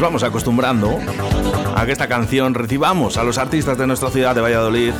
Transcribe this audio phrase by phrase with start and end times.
[0.00, 0.98] nos vamos acostumbrando
[1.76, 4.92] a que esta canción recibamos a los artistas de nuestra ciudad de Valladolid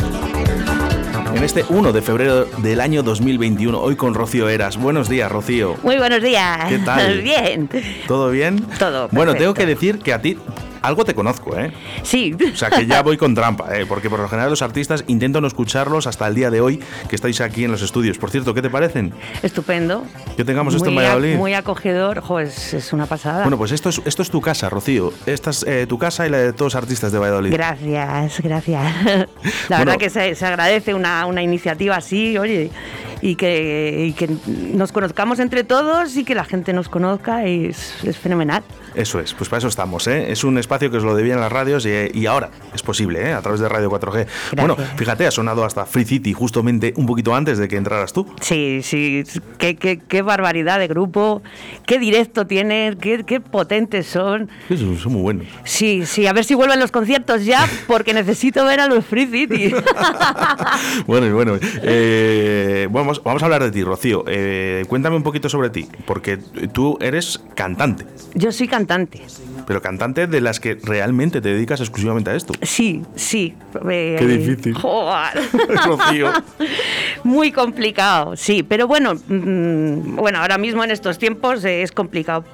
[1.35, 4.77] en este 1 de febrero del año 2021, hoy con Rocío Eras.
[4.77, 5.77] Buenos días, Rocío.
[5.83, 6.69] Muy buenos días.
[6.69, 7.19] ¿Qué tal?
[7.23, 7.71] Bien.
[8.07, 8.61] ¿Todo bien?
[8.79, 9.09] Todo.
[9.11, 10.37] Bueno, tengo que decir que a ti
[10.83, 11.73] algo te conozco, ¿eh?
[12.03, 12.35] Sí.
[12.53, 13.87] O sea, que ya voy con trampa, ¿eh?
[13.87, 17.17] Porque por lo general los artistas intento no escucharlos hasta el día de hoy que
[17.17, 18.19] estáis aquí en los estudios.
[18.19, 19.13] Por cierto, ¿qué te parecen?
[19.43, 20.05] Estupendo.
[20.37, 21.37] Que tengamos esto en muy, Valladolid.
[21.37, 22.21] muy acogedor.
[22.21, 23.43] Jo, es, es una pasada.
[23.43, 25.13] Bueno, pues esto es, esto es tu casa, Rocío.
[25.27, 27.53] Esta es eh, tu casa y la de todos los artistas de Valladolid.
[27.53, 28.83] Gracias, gracias.
[29.05, 29.27] La
[29.81, 29.93] Bueno.
[29.93, 32.71] verdad que se, se agradece una, una iniciativa así, oye,
[33.23, 34.29] y que, y que
[34.75, 38.63] nos conozcamos entre todos y que la gente nos conozca es, es fenomenal.
[38.95, 40.31] Eso es, pues para eso estamos, ¿eh?
[40.33, 43.33] Es un espacio que os lo debían las radios y, y ahora es posible, ¿eh?
[43.33, 44.27] A través de Radio 4G.
[44.57, 48.27] Bueno, fíjate, ha sonado hasta Free City justamente un poquito antes de que entraras tú.
[48.41, 49.23] Sí, sí,
[49.59, 51.43] qué, qué, qué barbaridad de grupo,
[51.87, 54.49] qué directo tienen, qué, qué potentes son.
[54.69, 55.47] Sí, Son, muy buenos.
[55.65, 59.27] Sí, sí, a ver si vuelven los conciertos ya, porque necesito ver a los Free
[59.27, 59.73] City.
[61.07, 64.25] bueno, bueno, eh, vamos, vamos a hablar de ti, Rocío.
[64.27, 66.39] Eh, cuéntame un poquito sobre ti, porque
[66.73, 68.80] tú eres cantante, Yo soy cantante.
[69.67, 72.53] Pero cantante de las que realmente te dedicas exclusivamente a esto.
[72.63, 73.55] Sí, sí.
[73.89, 74.75] eh, Qué difícil.
[74.75, 75.41] joder.
[75.87, 76.33] Rocío.
[77.25, 82.45] Muy complicado, sí, pero bueno, mm, bueno, ahora mismo en estos tiempos eh, es complicado.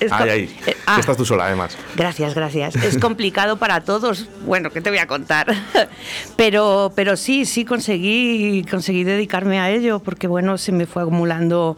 [0.00, 1.76] Es co- Ay, ay, eh, ah, estás tú sola, además.
[1.96, 2.76] Gracias, gracias.
[2.76, 4.26] Es complicado para todos.
[4.44, 5.46] Bueno, ¿qué te voy a contar?
[6.36, 11.76] Pero, pero sí, sí conseguí, conseguí dedicarme a ello porque bueno, se me fue acumulando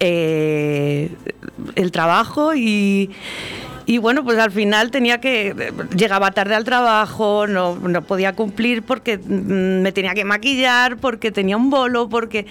[0.00, 1.10] eh,
[1.74, 3.10] el trabajo y.
[3.90, 5.72] Y bueno, pues al final tenía que.
[5.96, 11.32] Llegaba tarde al trabajo, no, no podía cumplir porque mm, me tenía que maquillar, porque
[11.32, 12.44] tenía un bolo, porque.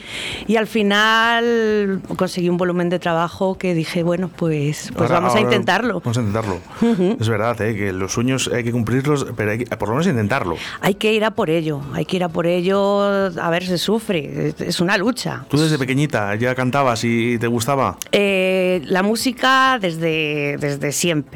[0.47, 5.35] Y al final conseguí un volumen de trabajo que dije, bueno, pues, pues Ahora- vamos
[5.35, 5.99] a intentarlo.
[6.01, 6.59] Vamos a intentarlo.
[7.19, 7.75] Es verdad, ¿eh?
[7.75, 10.55] que los sueños hay que cumplirlos, pero hay que por lo menos intentarlo.
[10.81, 13.77] Hay que ir a por ello, hay que ir a por ello, a ver, se
[13.77, 15.45] sufre, es- es una lucha.
[15.49, 17.97] ¿Tú desde pequeñita ya cantabas y te gustaba?
[18.11, 21.26] Eh, la música desde, desde siempre,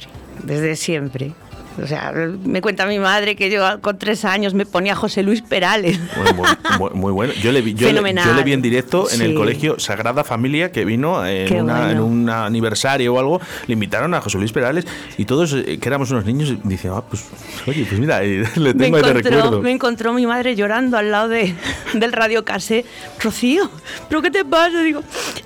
[0.43, 1.33] desde siempre.
[1.81, 5.41] O sea, me cuenta mi madre que yo con tres años me ponía José Luis
[5.41, 5.99] Perales.
[6.17, 7.33] Muy, muy- muy bueno.
[7.41, 8.27] Yo le vi, yo le, Fenomenal.
[8.27, 11.75] yo le vi en directo en el colegio Sagrada Familia que vino en, Qué una-
[11.77, 11.91] bueno.
[11.91, 13.39] en un aniversario o algo.
[13.67, 14.85] Le invitaron a José Luis Perales
[15.17, 17.23] y todos eh, que éramos unos niños dicen, ah, pues,
[17.67, 19.61] oye, pues mira, eh, le Me tengo ahí de encontró, recuerdo.
[19.61, 21.55] me encontró mi madre llorando al lado de,
[21.93, 22.85] del radio casé.
[23.21, 23.69] Rocío,
[24.09, 24.81] ¿pero qué te pasa?
[24.81, 25.01] Digo,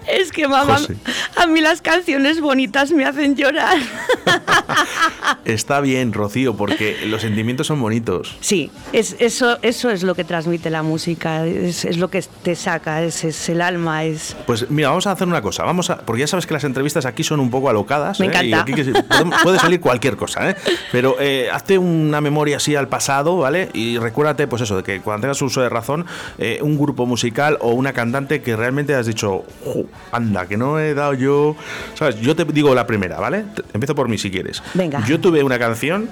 [0.07, 0.95] es que mamá, José.
[1.35, 3.77] a mí las canciones bonitas me hacen llorar.
[5.45, 8.35] Está bien, Rocío, porque los sentimientos son bonitos.
[8.39, 12.55] Sí, es, eso, eso es lo que transmite la música, es, es lo que te
[12.55, 14.35] saca, es, es el alma, es...
[14.47, 15.63] Pues mira, vamos a hacer una cosa.
[15.63, 18.19] Vamos a, porque ya sabes que las entrevistas aquí son un poco alocadas.
[18.19, 18.29] Me ¿eh?
[18.33, 18.61] Y encanta.
[18.61, 20.55] aquí que se- podemos- puede salir cualquier cosa, ¿eh?
[20.91, 23.69] Pero eh, hazte una memoria así al pasado, ¿vale?
[23.73, 26.05] Y recuérdate, pues eso, de que cuando tengas uso de razón,
[26.37, 30.79] eh, un grupo musical o una cantante que realmente has dicho, "Jo, anda, que no
[30.79, 31.55] he dado yo.
[31.95, 32.19] ¿Sabes?
[32.21, 33.45] Yo te digo la primera, ¿vale?
[33.73, 34.61] Empiezo por mí si quieres.
[34.73, 35.03] Venga.
[35.05, 36.04] Yo tuve una canción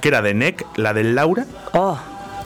[0.00, 1.98] que era de NEC, la de Laura Oh,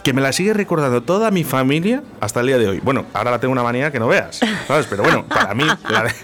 [0.02, 2.80] que me la sigue recordando toda mi familia hasta el día de hoy.
[2.80, 4.38] Bueno, ahora la tengo una manía que no veas,
[4.68, 4.86] ¿sabes?
[4.90, 6.14] Pero bueno, para mí, la Laura,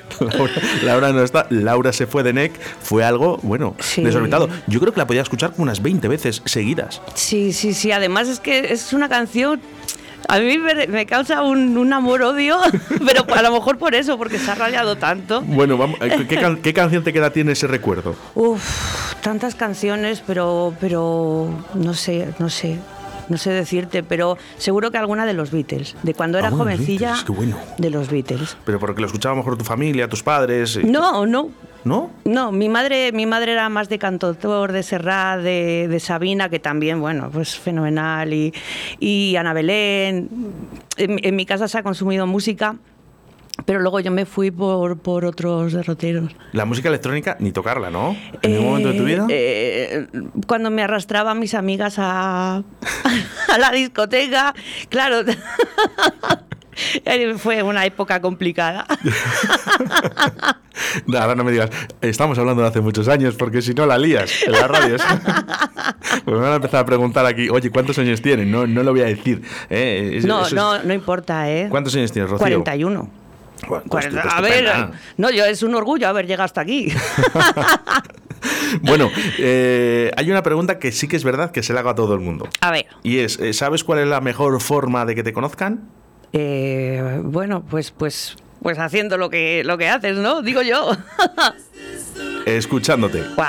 [0.83, 2.53] Laura no está, Laura se fue de NEC,
[2.83, 4.03] fue algo, bueno, Sí.
[4.03, 4.51] desorbitado.
[4.67, 7.01] Yo creo que la podía escuchar como unas 20 veces seguidas.
[7.15, 9.61] sí, sí, sí, además es que es una canción...
[10.29, 12.59] A mí me, me causa un, un amor-odio,
[13.07, 15.41] pero a lo mejor por eso, porque se ha rayado tanto.
[15.43, 18.15] Bueno, vamos, eh, ¿qué, can- qué canción te queda tiene ese recuerdo?
[18.35, 22.79] Uf, tantas canciones, pero, pero no sé, no sé,
[23.31, 27.25] no sé decirte, pero seguro que alguna de los Beatles, de cuando era jovencilla, Beatles,
[27.25, 27.57] qué bueno.
[27.79, 28.57] de los Beatles.
[28.67, 30.77] Pero porque lo escuchaba mejor tu familia, tus padres.
[30.77, 31.49] eh, No, no,
[31.85, 32.11] ¿No?
[32.27, 36.59] no, mi madre, mi madre era más de cantautor, de Serrat, de, de Sabina, que
[36.59, 38.53] también, bueno, pues fenomenal, y,
[38.99, 40.29] y Ana Belén.
[40.99, 42.77] En, en mi casa se ha consumido música,
[43.65, 46.33] pero luego yo me fui por, por otros derroteros.
[46.53, 48.17] La música electrónica, ni tocarla, ¿no?
[48.43, 49.27] ¿En ningún momento de tu vida?
[49.29, 52.63] Eh, eh, cuando me arrastraban mis amigas a,
[53.49, 54.55] a la discoteca,
[54.89, 55.21] claro.
[57.05, 58.87] eh, Fue una época complicada.
[61.07, 61.69] No, ahora no me digas,
[62.01, 65.03] estamos hablando de hace muchos años, porque si no la lías en las radios.
[66.25, 68.47] pues me van a empezar a preguntar aquí, oye, ¿cuántos años tienes?
[68.47, 69.43] No, no lo voy a decir.
[69.69, 70.13] ¿eh?
[70.15, 71.67] Es- No, eso es- no, no importa, ¿eh?
[71.71, 72.45] ¿Cuántos años tienes, Rocío?
[72.45, 73.11] 41.
[73.69, 76.93] Bueno, pues Cuarenta- a ver, no, yo es un orgullo haber llegado hasta aquí.
[78.81, 81.95] Bueno, eh, hay una pregunta que sí que es verdad que se la hago a
[81.95, 82.49] todo el mundo.
[82.63, 85.91] A ver, Y es, eh, ¿sabes cuál es la mejor forma de que te conozcan?
[86.33, 90.41] eh, bueno, pues, pues, pues haciendo lo que, lo que haces, ¿no?
[90.41, 90.97] Digo yo.
[92.47, 93.21] Escuchándote.
[93.37, 93.47] wow.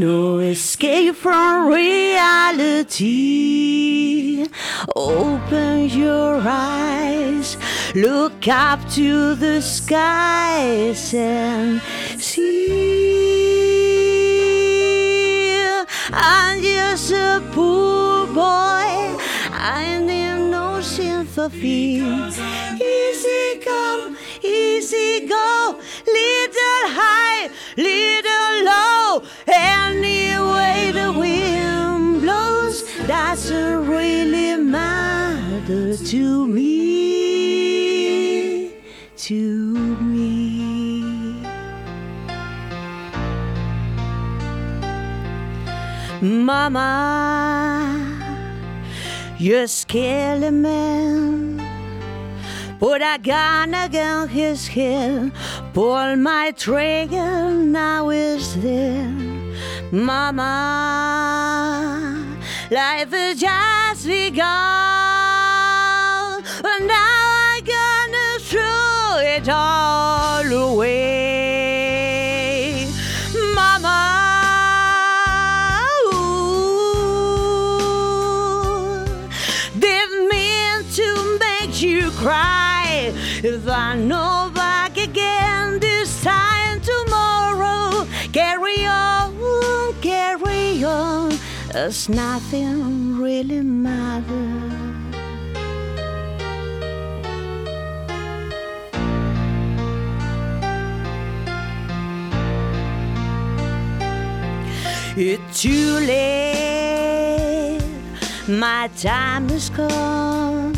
[0.00, 2.86] No escape from reality.
[4.96, 7.58] Open your eyes,
[7.94, 11.82] look up to the skies and
[12.16, 13.10] see.
[16.12, 19.18] I'm just a poor boy,
[19.62, 22.00] I need no sympathy.
[22.00, 29.22] Easy come, easy go, little high, little low.
[29.46, 37.52] Any way the wind blows doesn't really matter to me,
[39.16, 39.44] to
[40.00, 40.30] me.
[46.22, 47.89] Mama,
[49.40, 51.58] you're scared man.
[52.78, 55.32] Put a gun against his head,
[55.72, 59.10] pull my trigger, now is there.
[59.90, 60.46] Mama,
[62.70, 64.44] life is just begun,
[66.64, 71.29] and now I'm gonna throw it all away.
[91.90, 94.72] As nothing really matters.
[105.16, 107.80] It's too late,
[108.46, 110.76] my time is gone.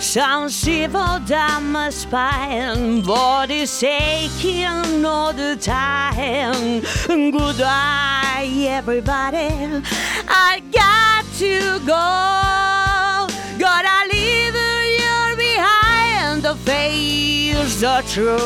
[0.00, 6.80] Some civil down my spine, body's aching all the time.
[7.06, 8.27] Goodbye,
[8.66, 9.82] everybody.
[10.28, 13.28] I got to go.
[13.58, 14.54] Gotta leave
[14.98, 18.42] you behind the face the truth.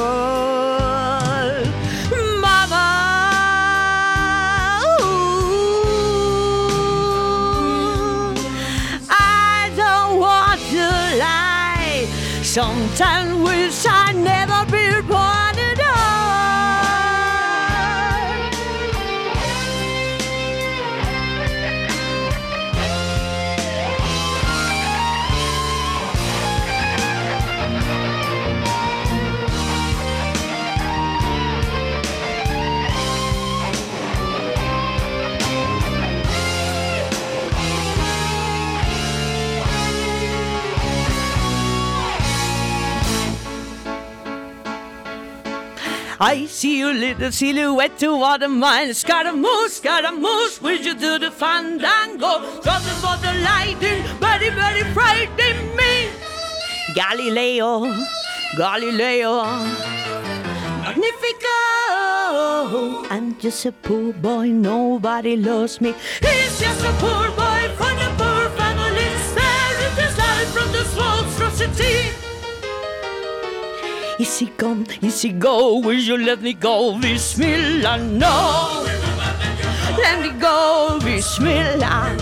[2.41, 2.89] Mama,
[9.09, 10.87] I don't want to
[11.19, 12.07] lie.
[12.43, 15.42] Sometimes wish I never been born
[46.25, 48.95] I see your little silhouette toward mine.
[48.95, 52.61] Scaramouche, Scaramouche, with you to the fandango.
[52.63, 56.11] Something for the lightning, very, very frightening me.
[56.95, 57.93] Galileo,
[58.57, 59.43] Galileo,
[60.85, 61.57] Magnifico.
[63.11, 65.93] I'm just a poor boy, nobody loves me.
[66.21, 67.52] He's just a poor boy
[74.23, 76.97] Easy come, easy go, will you let me go?
[76.97, 78.87] Bismillah, no.
[79.99, 82.15] Let me go, Bismillah.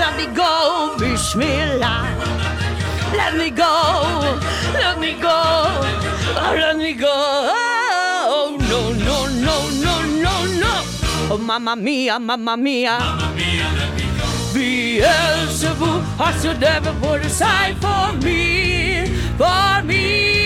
[0.00, 2.08] Let me go, Bismillah.
[3.12, 4.40] Let me go,
[4.72, 5.38] let me go,
[6.56, 7.12] let me go.
[7.12, 9.94] Oh, no, no, no, no,
[10.24, 10.72] no, no.
[11.28, 12.96] Oh, mamma mia, mamma mia.
[14.54, 19.04] Beelzebub has you never put aside for me,
[19.36, 20.43] for me,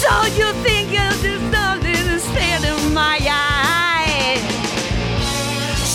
[0.00, 0.90] So you think
[2.06, 4.38] to stand in my eye?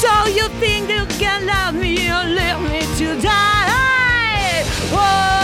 [0.02, 4.64] So you think you can love me or let me to die?
[4.92, 5.35] Oh,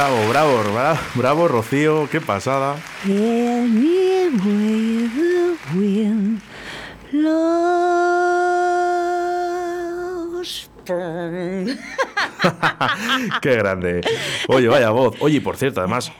[0.00, 2.76] Bravo, bravo, bravo, bravo, Rocío, qué pasada.
[13.42, 14.00] Qué grande.
[14.48, 15.16] Oye, vaya voz.
[15.20, 16.10] Oye, y por cierto, además,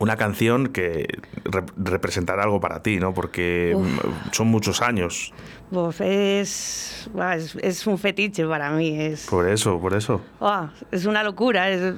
[0.00, 1.06] una canción que
[1.44, 3.12] rep- representará algo para ti, ¿no?
[3.14, 5.32] Porque mm, son muchos años.
[5.70, 8.98] Pues es, es, es un fetiche para mí.
[9.00, 10.20] Es, Por eso, por eso.
[10.40, 11.68] buah, es una locura.
[11.70, 11.94] Es,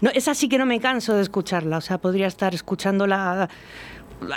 [0.00, 1.78] no, esa sí que no me canso de escucharla.
[1.78, 3.48] O sea, podría estar escuchándola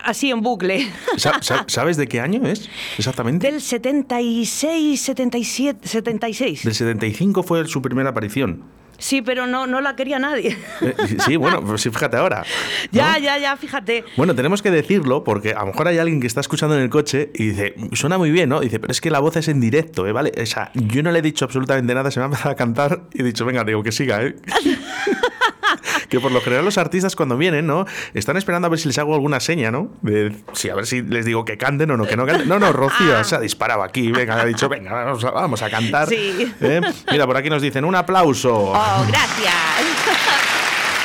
[0.03, 0.87] así en bucle.
[1.17, 2.69] Sa- sa- ¿Sabes de qué año es?
[2.97, 3.49] Exactamente.
[3.51, 6.63] Del 76, 77, 76.
[6.63, 8.63] Del 75 fue su primera aparición.
[8.97, 10.57] Sí, pero no, no la quería nadie.
[10.81, 12.43] Eh, Sí, bueno, pues sí, fíjate ahora.
[12.91, 13.19] ya, ¿no?
[13.19, 14.03] ya, ya, fíjate.
[14.15, 16.89] Bueno, tenemos que decirlo porque a lo mejor hay alguien que está escuchando en el
[16.89, 18.59] coche y dice, suena muy bien, ¿no?
[18.59, 20.11] Dice, pero es que la voz es en directo, ¿eh?
[20.11, 20.31] ¿Vale?
[20.41, 23.01] O sea, yo no le he dicho absolutamente nada, se me ha empezado a cantar
[23.13, 24.35] y he dicho, venga, digo, que siga, ¿eh?
[26.09, 27.85] que por lo general los artistas cuando vienen, ¿no?
[28.13, 29.89] Están esperando a ver si les hago alguna seña, ¿no?
[30.01, 32.47] De, sí, a ver si les digo que canten o no, que no canten.
[32.47, 35.69] No, no, Rocío se ha disparado aquí, venga, ha dicho, venga, vamos a, vamos a
[35.69, 36.07] cantar.
[36.07, 36.53] Sí.
[36.61, 36.81] ¿Eh?
[37.11, 38.71] Mira, por aquí nos dicen, un aplauso.
[38.73, 39.53] Oh, gracias.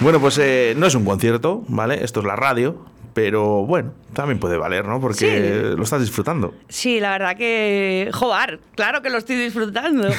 [0.00, 2.04] Bueno, pues eh, no es un concierto, ¿vale?
[2.04, 5.00] Esto es la radio, pero bueno, también puede valer, ¿no?
[5.00, 5.18] Porque
[5.70, 5.76] Sí.
[5.76, 6.54] lo estás disfrutando.
[6.68, 10.08] Sí, la verdad que, joder, claro que lo estoy disfrutando.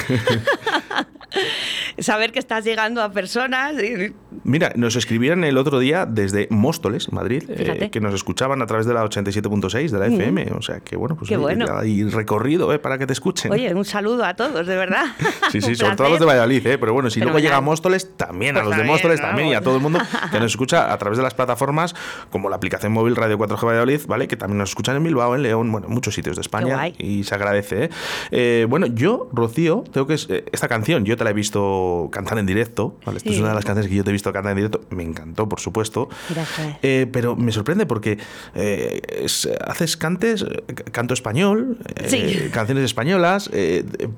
[1.98, 3.74] Saber que estás llegando a personas.
[3.82, 8.66] y- Mira, nos escribieron el otro día desde Móstoles, Madrid, eh, que nos escuchaban a
[8.66, 10.52] través de la 87.6 de la FM.
[10.56, 11.66] O sea que bueno, pues Qué bueno.
[11.76, 12.78] hay recorrido ¿eh?
[12.78, 13.50] para que te escuchen.
[13.52, 15.04] Oye, un saludo a todos, de verdad.
[15.50, 16.26] Sí, sí, sobre todo a los de.
[16.26, 16.76] Valladolid, ¿eh?
[16.78, 17.42] pero bueno, si luego Fenomenal.
[17.50, 19.82] llega a Móstoles, también a Pues los de también, Móstoles, también y a todo el
[19.82, 20.00] mundo
[20.32, 21.94] que nos escucha a través de las plataformas
[22.30, 24.28] como la aplicación móvil Radio 4G Valladolid, ¿vale?
[24.28, 27.24] Que también nos escuchan en Bilbao, en León, bueno, en muchos sitios de España y
[27.24, 27.90] se agradece, ¿eh?
[28.30, 30.14] Eh, bueno, yo, Rocío, tengo que...
[30.28, 33.18] eh, esta canción yo te la he visto cantar en directo, ¿vale?
[33.18, 35.02] Esta es una de las canciones que yo te he visto cantar en directo, me
[35.02, 36.08] encantó, por supuesto.
[36.30, 36.78] Gracias.
[36.82, 38.18] Eh, pero me sorprende porque
[38.54, 40.44] es- haces cantes,
[40.92, 42.48] canto español, Sí.
[42.52, 43.50] canciones españolas,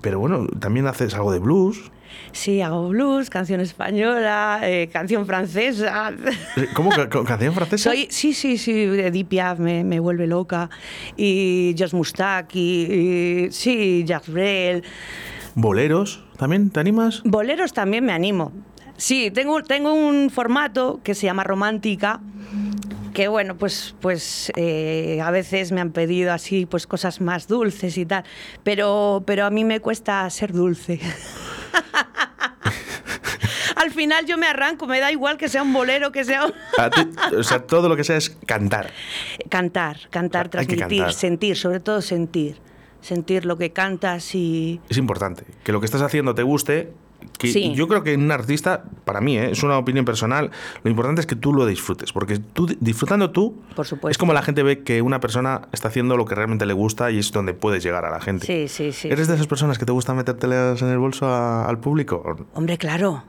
[0.01, 1.91] pero bueno, también haces algo de blues.
[2.33, 6.13] Sí, hago blues, canción española, eh, canción francesa.
[6.57, 6.91] Eh, ¿Cómo?
[6.91, 7.91] ¿Ca- ca- ¿Canción francesa?
[7.91, 10.69] Soy, sí, sí, sí, Edith Piaf me, me vuelve loca.
[11.17, 14.83] Y Josh Mustak, y, y- sí, Jacques Brel.
[15.55, 16.23] ¿Boleros?
[16.37, 16.71] ¿También?
[16.71, 17.23] ¿Te animas?
[17.25, 18.53] Boleros también me animo.
[18.97, 22.21] Sí, tengo, tengo un formato que se llama Romántica,
[23.19, 27.99] que bueno, pues, pues eh, a veces me han pedido así pues cosas más dulces
[27.99, 28.23] y tal,
[28.63, 31.01] pero, pero a mí me cuesta ser dulce.
[33.75, 36.53] Al final yo me arranco, me da igual que sea un bolero, que sea un-
[36.79, 38.93] A ti- o sea, todo lo que sea es cantar.
[39.51, 41.13] cantar, cantar, transmitir, cantar.
[41.13, 42.61] sentir, sobre todo sentir,
[43.01, 45.43] sentir lo que cantas y Es importante.
[45.65, 46.93] Que lo que estás haciendo te guste.
[47.39, 47.73] Que Sí.
[47.75, 49.51] Yo creo que un artista, para mí, ¿eh?
[49.53, 50.51] es una opinión personal,
[50.83, 52.13] lo importante es que tú lo disfrutes.
[52.13, 54.11] Porque tú, disfrutando tú, Por supuesto.
[54.11, 57.11] es como la gente ve que una persona está haciendo lo que realmente le gusta
[57.11, 58.47] y es donde puedes llegar a la gente.
[58.47, 59.09] sí, sí, sí.
[59.09, 62.37] ¿Eres de esas personas que te gusta metértelas en el bolso a- al público?
[62.55, 63.23] Hombre, claro,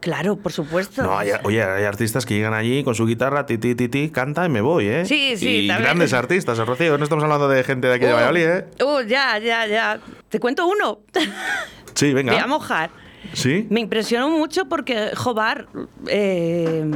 [0.00, 1.02] claro, por supuesto.
[1.02, 4.08] No, hay, oye, hay artistas que llegan allí con su guitarra, ti, ti, ti, ti,
[4.10, 5.04] canta y me voy, ¿eh?
[5.04, 5.84] Sí, sí, Y también.
[5.84, 6.96] grandes artistas, ¿eh, Rocío.
[6.98, 8.66] No estamos hablando de gente de aquí de Uh, Valladolid, ¿eh?
[8.84, 10.00] uh, ya, ya, ya.
[10.28, 11.00] Te cuento uno.
[11.94, 12.46] Sí, Te voy a venga.
[12.46, 12.90] mojar.
[13.32, 13.66] ¿Sí?
[13.70, 15.68] Me impresionó mucho porque Jobar,
[16.08, 16.88] eh,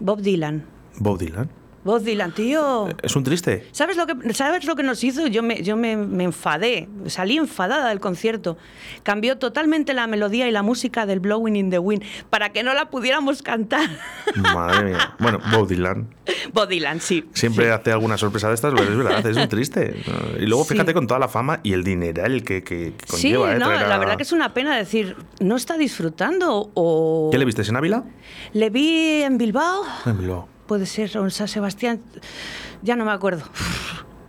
[0.00, 0.64] Bob Dylan.
[0.98, 1.50] Bob Dylan.
[1.86, 2.88] Bob Dylan, tío.
[3.02, 3.66] ¿Es un triste?
[3.72, 5.26] ¿Sabes lo que, ¿sabes lo que nos hizo?
[5.28, 8.58] Yo, me, yo me, me enfadé, salí enfadada del concierto.
[9.04, 12.74] Cambió totalmente la melodía y la música del Blowing in the Wind para que no
[12.74, 13.88] la pudiéramos cantar.
[14.34, 15.14] Madre mía.
[15.20, 16.08] Bueno, Bob Dylan.
[16.52, 17.24] Bob Dylan, sí.
[17.32, 19.94] Siempre hace alguna sorpresa de estas, pero es verdad, es un triste.
[20.40, 20.74] Y luego Sí.
[20.74, 23.54] fíjate con toda la fama y el dineral que, que, que Sí, conlleva.
[23.54, 23.58] ¿eh?
[23.60, 27.28] no, traer a- la verdad que es una pena decir, no está disfrutando o...
[27.30, 28.02] ¿Qué le viste en Ávila?
[28.52, 30.48] Le vi en Bilbao, En Bilbao.
[30.66, 32.00] Puede ser, o en San Sebastián,
[32.82, 33.44] ya no me acuerdo.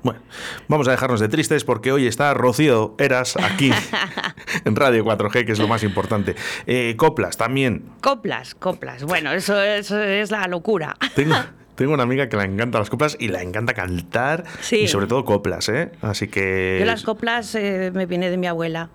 [0.03, 0.21] Bueno,
[0.69, 3.71] vamos a dejarnos de tristes porque hoy está Rocío Eras aquí
[4.65, 6.35] en Radio 4G, que es lo más importante.
[6.65, 7.83] Eh, coplas también.
[8.01, 9.03] Coplas, coplas.
[9.03, 10.95] Bueno, eso, eso es la locura.
[11.15, 11.35] Tengo,
[11.75, 14.77] tengo una amiga que le encanta las coplas y la encanta cantar Sí.
[14.77, 15.91] y sobre todo coplas, ¿eh?
[16.01, 16.77] Así que...
[16.79, 18.89] Yo las coplas eh, me viene de mi abuela.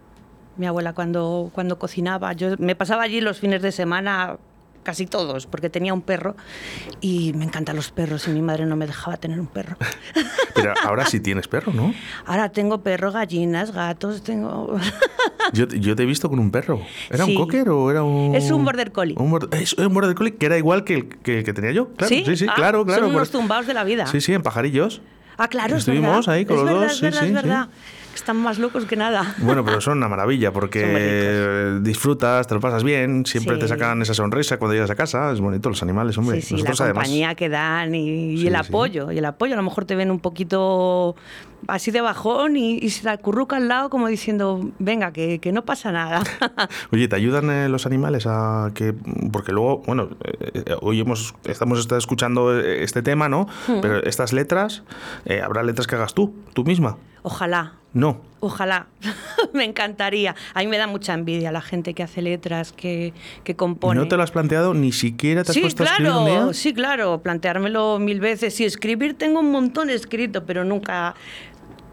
[0.57, 4.37] Mi abuela cuando, cuando cocinaba, yo me pasaba allí los fines de semana
[4.83, 6.37] casi todos, porque tenía un perro
[7.01, 9.77] y me encantan los perros y mi madre no me dejaba tener un perro.
[10.55, 11.95] Pero ahora sí tienes perro, ¿no?
[12.27, 14.77] Ahora tengo perro, gallinas, gatos, tengo...
[15.53, 16.81] Yo, yo te he visto con un perro.
[17.11, 17.33] ¿Era Sí.
[17.37, 18.35] un cocker o era un...?
[18.35, 19.17] Es un border collie.
[19.19, 21.89] Un, bor- es un border collie que era igual que el que, que tenía yo.
[21.95, 23.07] Claro, sí, sí, Ah, claro, claro.
[23.07, 24.07] Son unos tumbados de la vida.
[24.07, 25.03] Sí, sí, en pajarillos.
[25.37, 26.35] Ah, claro, Estuvimos es verdad.
[26.35, 27.49] ahí con es los verdad, dos, Es sí, verdad, sí, es sí.
[28.15, 29.35] Están más locos que nada.
[29.39, 34.15] Bueno, pero son una maravilla porque disfrutas, te lo pasas bien, siempre te sacan esa
[34.15, 35.33] sonrisa cuando llegas a casa.
[35.33, 36.41] Es bonito los animales, hombre.
[36.41, 36.79] Sí, sí, la además.
[36.79, 39.11] compañía que dan y, el apoyo.
[39.13, 41.17] Y el apoyo, a lo mejor te ven un poquito
[41.69, 45.53] así de bajón y, y se te acurruca al lado como diciendo, venga, que, que
[45.53, 46.23] no pasa nada.
[46.93, 48.95] Oye, ¿te ayudan eh, los animales a que.?
[49.33, 53.47] Porque luego, bueno, eh, eh, hoy hemos, estamos escuchando este tema, ¿no?
[53.67, 53.81] Hmm.
[53.81, 54.83] Pero estas letras,
[55.25, 56.97] eh, habrá letras que hagas tú, tú misma.
[57.23, 57.75] Ojalá.
[57.95, 58.21] No.
[58.41, 58.87] Ojalá,
[59.53, 60.35] me encantaría.
[60.55, 63.13] A mí me da mucha envidia la gente que hace letras, que,
[63.45, 64.01] que compone.
[64.01, 64.75] ¿No te lo has planteado?
[64.75, 68.55] ¿Ni siquiera te has Sí, puesto a escribir claro, sí, claro, planteármelo mil veces.
[68.55, 71.15] Sí, escribir tengo un montón escrito, pero nunca,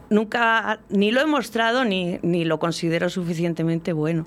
[0.09, 4.25] nunca, ni lo he mostrado ni, ni lo considero suficientemente bueno.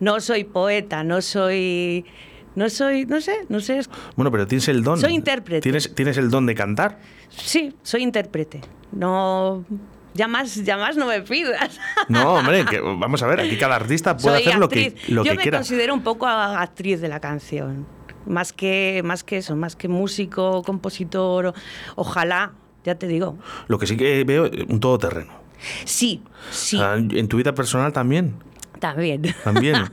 [0.00, 2.04] No soy poeta, no soy,
[2.56, 3.80] no soy, no sé, no sé.
[4.16, 4.98] Bueno, pero tienes el don.
[4.98, 5.60] Soy intérprete.
[5.60, 6.98] ¿Tienes, tienes el don de cantar.
[7.28, 8.62] Sí, soy intérprete.
[8.90, 9.64] No,
[10.14, 11.80] ya más, ya más no me pidas.
[12.08, 15.24] No, hombre, que, vamos a ver, aquí cada artista puede Soy hacer lo que, lo
[15.24, 15.58] Yo que me quiera.
[15.58, 17.86] considero un poco actriz de la canción.
[18.26, 21.54] Más que, más que eso, más que músico, compositor.
[21.96, 22.52] Ojalá,
[22.84, 23.36] ya te digo.
[23.66, 25.32] Lo que sí que veo, eh, un todoterreno.
[25.84, 28.34] Sí, sí, sea, en tu vida personal también.
[28.82, 29.22] También.
[29.44, 29.76] También.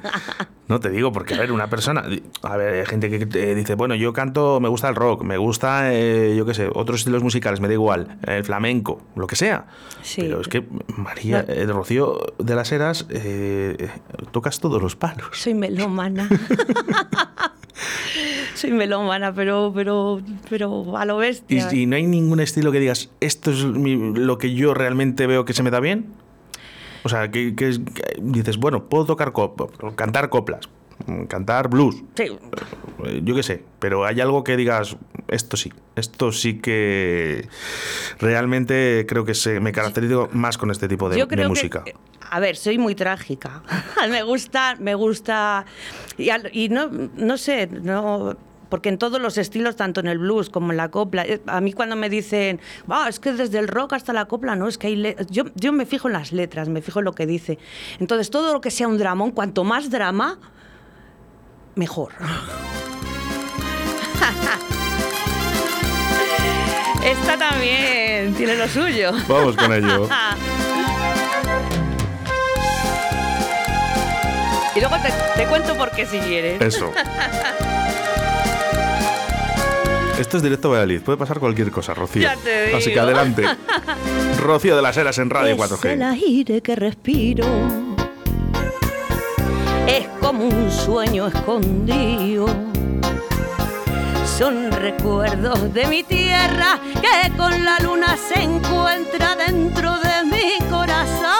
[0.69, 2.03] No te digo, porque, a ver, una persona.
[2.43, 5.35] A ver, hay gente que te dice, bueno, yo canto, me gusta el rock, me
[5.37, 9.35] gusta, eh, yo qué sé, otros estilos musicales, me da igual, el flamenco, lo que
[9.35, 9.65] sea.
[10.03, 10.21] Sí.
[10.21, 10.63] Pero es que,
[10.95, 11.51] María, No.
[11.55, 13.89] eh, Rocío de las Heras, eh,
[14.29, 15.25] tocas todos los palos.
[15.31, 16.29] Soy melómana.
[18.53, 21.67] Soy melómana, pero, pero, pero a lo Y, bestia.
[21.73, 25.45] y no hay ningún estilo que digas, esto es mi- lo que yo realmente veo
[25.45, 26.07] que se me da bien.
[27.03, 30.67] O sea, que, que es- que dices, bueno, puedo tocar cop- cantar coplas,
[31.27, 32.23] cantar blues, Sí,
[33.05, 34.97] eh, yo qué sé, pero hay algo que digas,
[35.29, 37.47] esto sí, esto sí que
[38.19, 41.83] realmente creo que se, me caracterizo más con este tipo de, yo de creo música.
[41.83, 41.93] que
[42.31, 43.63] a ver soy muy trágica.
[44.09, 45.65] Me gusta me gusta
[46.17, 48.35] y, y no no sé no
[48.69, 51.59] porque en todos los estilos, tanto en el blues como en la copla, eh, a
[51.61, 54.77] mí cuando me dicen, "Ah, es que desde el rock hasta la copla, no, es
[54.77, 55.15] que hay le-".
[55.29, 57.57] yo, yo me fijo en las letras, me fijo en lo que dice.
[57.99, 60.39] Entonces, todo lo que sea un dramón, cuanto más drama,
[61.75, 62.13] mejor.
[67.03, 69.11] Esta también tiene lo suyo.
[69.27, 70.07] Vamos con ello.
[74.75, 76.61] Y luego te, te cuento por qué si quieres.
[76.61, 76.93] Eso.
[80.19, 82.23] Esto es directo a Valladolid, puede pasar cualquier cosa, Rocío.
[82.23, 82.77] Ya te digo.
[82.77, 83.43] Así que adelante.
[84.39, 86.11] Rocío de las Heras en Radio es el 4G.
[86.11, 87.45] aire que respiro.
[89.87, 92.47] Es como un sueño escondido.
[94.37, 101.39] Son recuerdos de mi tierra que con la luna se encuentra dentro de mi corazón.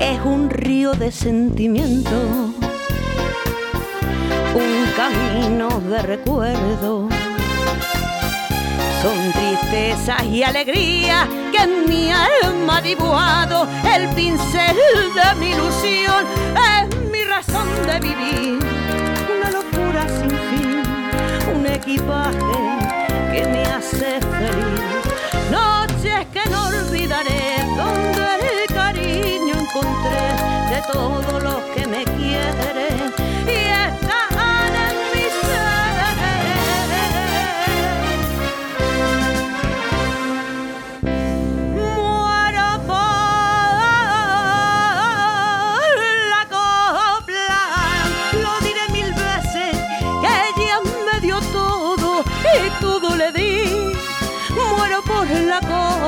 [0.00, 2.54] Es un río de sentimiento,
[4.98, 7.08] un camino de recuerdo.
[9.00, 14.76] Son tristezas y alegrías que en mi alma ha dibujado el pincel
[15.14, 16.24] de mi ilusión.
[16.56, 18.58] Es mi razón de vivir,
[19.38, 20.82] una locura sin fin,
[21.54, 22.36] un equipaje
[23.32, 24.80] que me hace feliz.
[25.50, 30.26] Noches que no olvidaré, donde el cariño encontré
[30.74, 33.07] de todos los que me quieren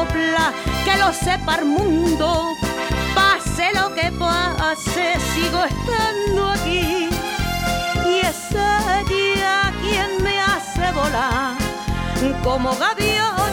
[0.08, 2.54] que lo sepa el mundo,
[3.14, 7.08] pase lo que pase, sigo estando aquí.
[8.06, 11.56] Y es ella quien me hace volar
[12.42, 13.49] como gaviota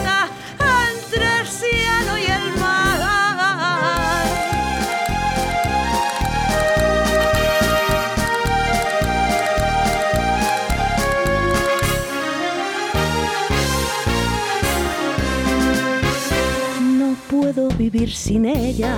[17.90, 18.94] vivir sin ella.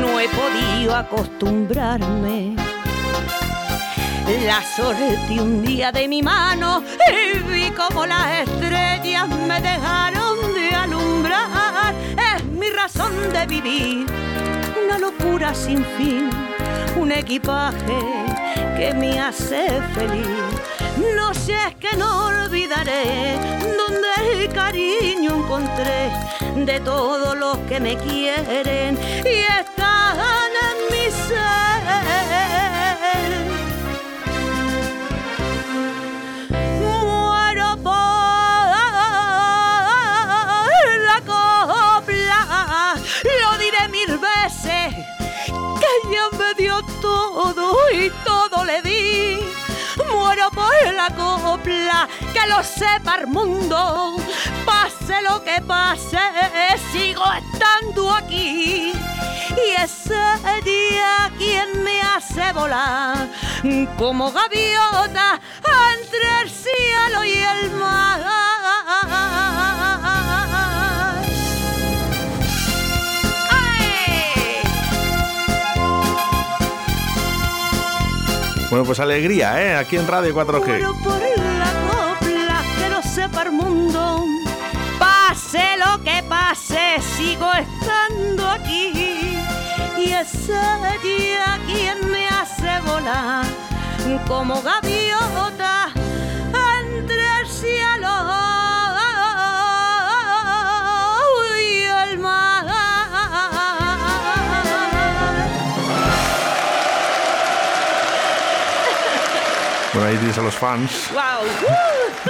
[0.00, 2.56] No he podido acostumbrarme
[4.44, 10.74] la suerte un día de mi mano y vi como las estrellas me dejaron de
[10.74, 11.94] alumbrar.
[12.34, 14.06] Es mi razón de vivir,
[14.84, 16.28] una locura sin fin,
[17.00, 18.00] un equipaje
[18.76, 20.87] que me hace feliz.
[20.98, 26.10] No sé es que no olvidaré donde el cariño encontré
[26.56, 31.38] de todos los que me quieren y están en mi ser.
[36.80, 37.94] Muero por
[41.08, 42.40] la copla,
[43.40, 44.94] lo diré mil veces,
[45.80, 49.57] que ella me dio todo y todo le di.
[50.38, 54.16] Muero por la copla, que lo sepa el mundo,
[54.64, 56.18] pase lo que pase,
[56.92, 58.92] sigo estando aquí.
[58.92, 60.14] Y ese
[60.64, 63.28] día quien me hace volar
[63.96, 65.40] como gaviota
[65.94, 68.57] entre el cielo y el mar.
[78.70, 79.76] Bueno, pues alegría, ¿eh?
[79.76, 80.66] Aquí en Radio 4G.
[80.66, 84.26] Muero por la copla que lo sepa el mundo.
[84.98, 89.38] Pase lo que pase, sigo estando aquí.
[89.96, 90.52] Y ese
[91.02, 93.46] día quien me hace volar
[94.26, 95.88] como gaviota
[96.80, 97.97] entre el cielo
[110.02, 111.10] Ahí tienes a los fans.
[111.12, 111.22] ¡Wow!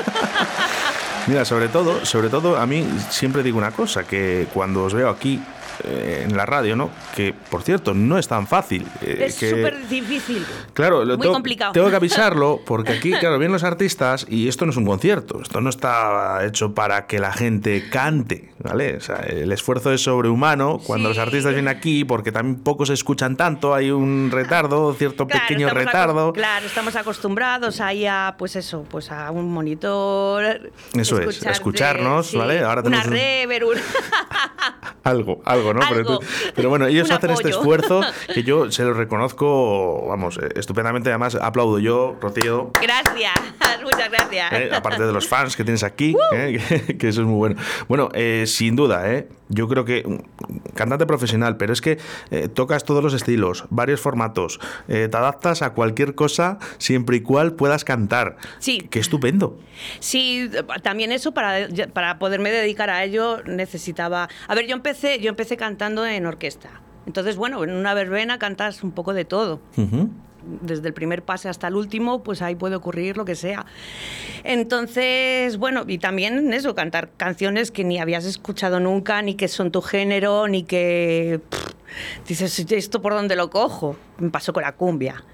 [1.26, 5.10] Mira, sobre todo, sobre todo, a mí siempre digo una cosa, que cuando os veo
[5.10, 5.38] aquí
[5.84, 6.90] eh, en la radio, ¿no?
[7.14, 8.86] Que, por cierto, no es tan fácil.
[9.02, 10.44] eh, Es que- súper difícil.
[10.72, 11.72] Claro, lo Muy tengo, complicado.
[11.72, 15.40] tengo que avisarlo porque aquí, claro, vienen los artistas y esto no es un concierto,
[15.42, 18.96] esto no está hecho para que la gente cante, ¿vale?
[18.96, 21.16] O sea, el esfuerzo es sobrehumano cuando Sí.
[21.16, 25.70] los artistas vienen aquí porque también pocos escuchan tanto, hay un retardo, cierto Claro, pequeño
[25.70, 26.32] retardo.
[26.32, 30.44] Claro, estamos acostumbrados ahí a, pues eso, pues a un monitor.
[30.94, 32.60] Eso es, escucharte, escucharnos, ¿vale?
[32.60, 33.74] Ahora una tenemos un- rever, un-
[35.04, 35.80] Algo, algo, ¿no?
[35.88, 36.18] Pero, Algo.
[36.18, 37.58] tú- pero bueno, ellos Un hacen este apoyo.
[37.60, 38.00] esfuerzo
[38.34, 41.08] que yo se lo reconozco, vamos, eh, estupendamente.
[41.08, 43.32] Además, aplaudo yo, Rocío, Gracias,
[43.82, 44.52] muchas gracias.
[44.52, 47.56] Eh, aparte de los fans que tienes aquí, eh, que, que eso es muy bueno.
[47.88, 50.04] Bueno, eh, sin duda, eh, yo creo que
[50.74, 51.98] cantante profesional, pero es que
[52.30, 57.20] eh, tocas todos los estilos, varios formatos, eh, te adaptas a cualquier cosa siempre y
[57.20, 58.36] cual puedas cantar.
[58.58, 58.86] Sí.
[58.90, 59.58] Qué estupendo.
[60.00, 60.50] Sí,
[60.82, 64.28] también eso para, para poderme dedicar a ello necesitaba.
[64.46, 66.82] A ver, yo empecé, yo empecé cantando en orquesta.
[67.08, 69.60] Entonces, bueno, en una verbena cantas un poco de todo.
[69.78, 70.10] Ujú.
[70.60, 73.64] desde el primer pase hasta el último, pues ahí puede ocurrir lo que sea.
[74.44, 79.72] Entonces, bueno, y también eso, cantar canciones que ni habías escuchado nunca, ni que son
[79.72, 81.72] tu género, ni que pff,
[82.28, 83.96] dices, ¿esto por dónde lo cojo?
[84.18, 85.24] Me pasó con la cumbia.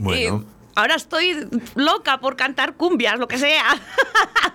[0.00, 0.44] Bueno.
[0.44, 3.64] Y ahora estoy loca por cantar cumbias, lo que sea.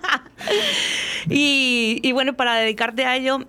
[1.30, 3.46] y, y bueno, para dedicarte a ello,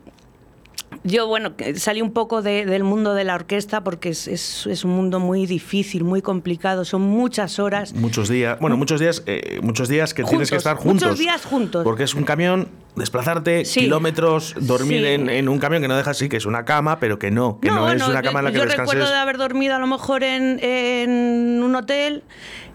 [1.05, 4.85] yo, bueno, salí un poco de- del mundo de la orquesta porque es, es- es
[4.85, 7.93] un mundo muy difícil, muy complicado, son muchas horas.
[7.95, 11.03] Muchos días, bueno, muchos días, eh, muchos días que tienes que estar juntos.
[11.09, 11.85] muchos días juntos.
[11.85, 13.81] Porque es un camión, desplazarte Sí.
[13.81, 15.07] kilómetros, dormir Sí.
[15.07, 17.59] en, en un camión que no dejas sí, que es una cama, pero que no,
[17.61, 18.93] que no, es una cama en la que yo descanses.
[18.95, 22.23] recuerdo de haber dormido a lo mejor en, en un hotel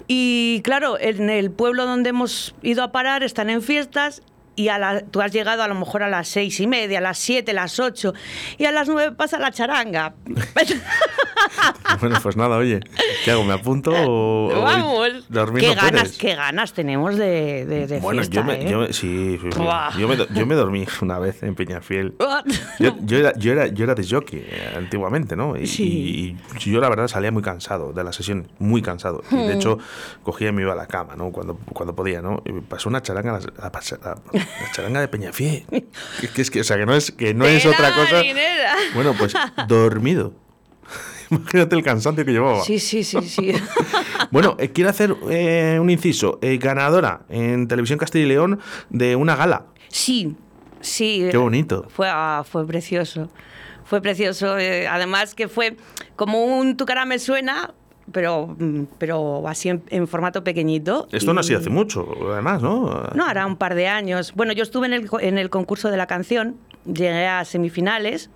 [0.07, 4.21] y claro, en el pueblo donde hemos ido a parar están en fiestas
[4.55, 7.01] y a la- tú has llegado a lo mejor a las seis y media, a
[7.01, 8.13] las siete, las ocho
[8.57, 10.13] y a las nueve pasa la charanga.
[11.99, 12.79] Bueno, pues nada, oye,
[13.23, 13.43] ¿qué hago?
[13.43, 16.17] ¿Me apunto o, Vamos, qué no ganas, puedes?
[16.17, 18.69] qué ganas tenemos de, de, de Bueno, fiesta, yo me, ¿eh?
[18.71, 19.59] yo me- sí, sí, sí.
[19.59, 19.97] Buah.
[19.97, 22.15] Yo, me, yo me dormí una vez en Peñafiel.
[22.79, 25.55] Yo, yo era, yo, era, yo era de jockey eh, antiguamente, ¿no?
[25.55, 26.35] Y, Sí.
[26.59, 29.23] y yo la verdad salía muy cansado de la sesión, muy cansado.
[29.31, 29.77] Y de hecho
[30.23, 31.31] cogía y me iba a la cama, ¿no?
[31.31, 32.41] Cuando, cuando podía, ¿no?
[32.45, 34.17] Y pasó una charanga, la, la pas- la-
[34.61, 35.65] la charanga de Peñafiel.
[36.19, 38.15] Que, que es que, o sea, que no es, que no es otra cosa.
[38.17, 38.75] marinera.
[38.93, 39.33] Bueno, pues
[39.67, 40.33] dormido.
[41.29, 42.63] Imagínate el cansancio que llevaba.
[42.63, 43.53] Sí, sí, sí, sí.
[44.31, 46.39] Bueno, eh, quiero hacer eh, un inciso.
[46.41, 49.65] Eh, ganadora en Televisión Castilla y León de una gala.
[49.89, 50.35] Sí,
[50.81, 51.27] sí.
[51.29, 51.87] Qué bonito.
[51.89, 53.29] Fue, ah, fue precioso.
[53.85, 54.57] Fue precioso.
[54.57, 55.77] eh, además que fue
[56.15, 57.73] como un Tu cara me suena,
[58.13, 61.07] pero, mm, pero así en, en formato pequeñito.
[61.11, 63.09] Esto no ha y- sido hace mucho, además, ¿no?
[63.15, 64.31] No, hará un par de años.
[64.33, 68.29] Bueno, yo estuve en el, en el concurso de la canción, llegué a semifinales.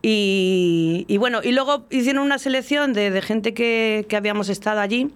[0.00, 4.80] Y, y bueno, y luego hicieron una selección de, de gente que, que habíamos estado
[4.80, 5.10] allí.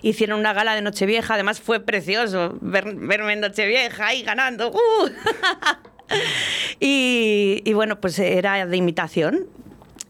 [0.00, 4.70] hicieron una gala de Nochevieja, además fue precioso ver- verme en Nochevieja ahí ganando.
[4.70, 5.08] ¡uh!
[6.80, 9.46] y, y bueno, pues era de imitación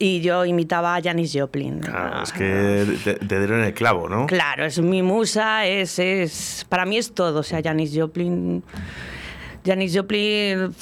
[0.06, 1.80] y yo imitaba a Janis Joplin.
[1.80, 4.26] Claro, es que te, te dieron el clavo, ¿no?
[4.26, 8.62] Claro, es mi musa, es, es para mí es todo, o sea, Janis Joplin,
[9.64, 10.74] Janis Joplin,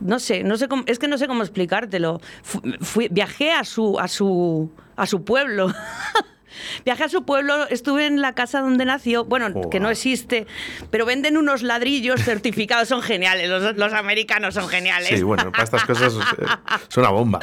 [0.00, 2.20] no sé, no sé cómo, es que no sé cómo explicártelo.
[2.42, 5.72] Fu- fui- viajé a su, a su, a su pueblo.
[6.84, 9.68] Viajé a su pueblo, estuve en la casa donde nació, bueno, Joder.
[9.70, 10.46] que no existe,
[10.90, 15.08] pero venden unos ladrillos certificados, son geniales, los, los americanos son geniales.
[15.08, 16.44] Sí, bueno, para estas cosas eh,
[16.88, 17.40] es una bomba.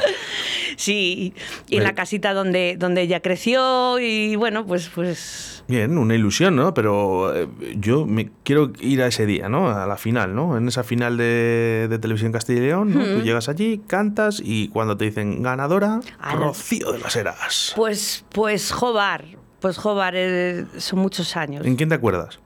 [0.76, 1.34] Sí,
[1.68, 6.56] y en la casita donde, donde ella creció y bueno, pues, pues Bien, una ilusión,
[6.56, 6.74] ¿no?
[6.74, 9.70] Pero eh, yo me quiero ir a ese día, ¿no?
[9.70, 10.56] A la final, ¿no?
[10.58, 13.04] En esa final de, de Televisión Castilla y León, ¿no?
[13.04, 16.00] Tú llegas allí, cantas y cuando te dicen ganadora,
[16.34, 17.72] Rocío de las Heras.
[17.76, 19.24] Pues, pues Jobar,
[19.60, 21.64] pues Jobar, eh, son muchos años.
[21.64, 22.40] ¿En quién te acuerdas?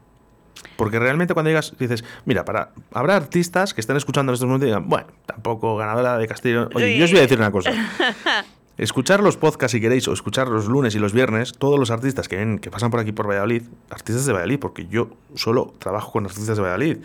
[0.76, 4.66] Porque realmente cuando llegas dices, mira, para habrá artistas que están escuchando en estos momentos
[4.66, 6.70] y digan, bueno, tampoco ganadora de Castilla y León.
[6.74, 6.98] Oye, Sí.
[6.98, 7.70] yo os voy a decir una cosa.
[8.76, 12.28] Escuchar los podcasts si queréis, o escuchar los lunes y los viernes, todos los artistas
[12.28, 16.10] que, ven, que pasan por aquí por Valladolid, artistas de Valladolid, porque yo solo trabajo
[16.12, 16.96] con artistas de Valladolid,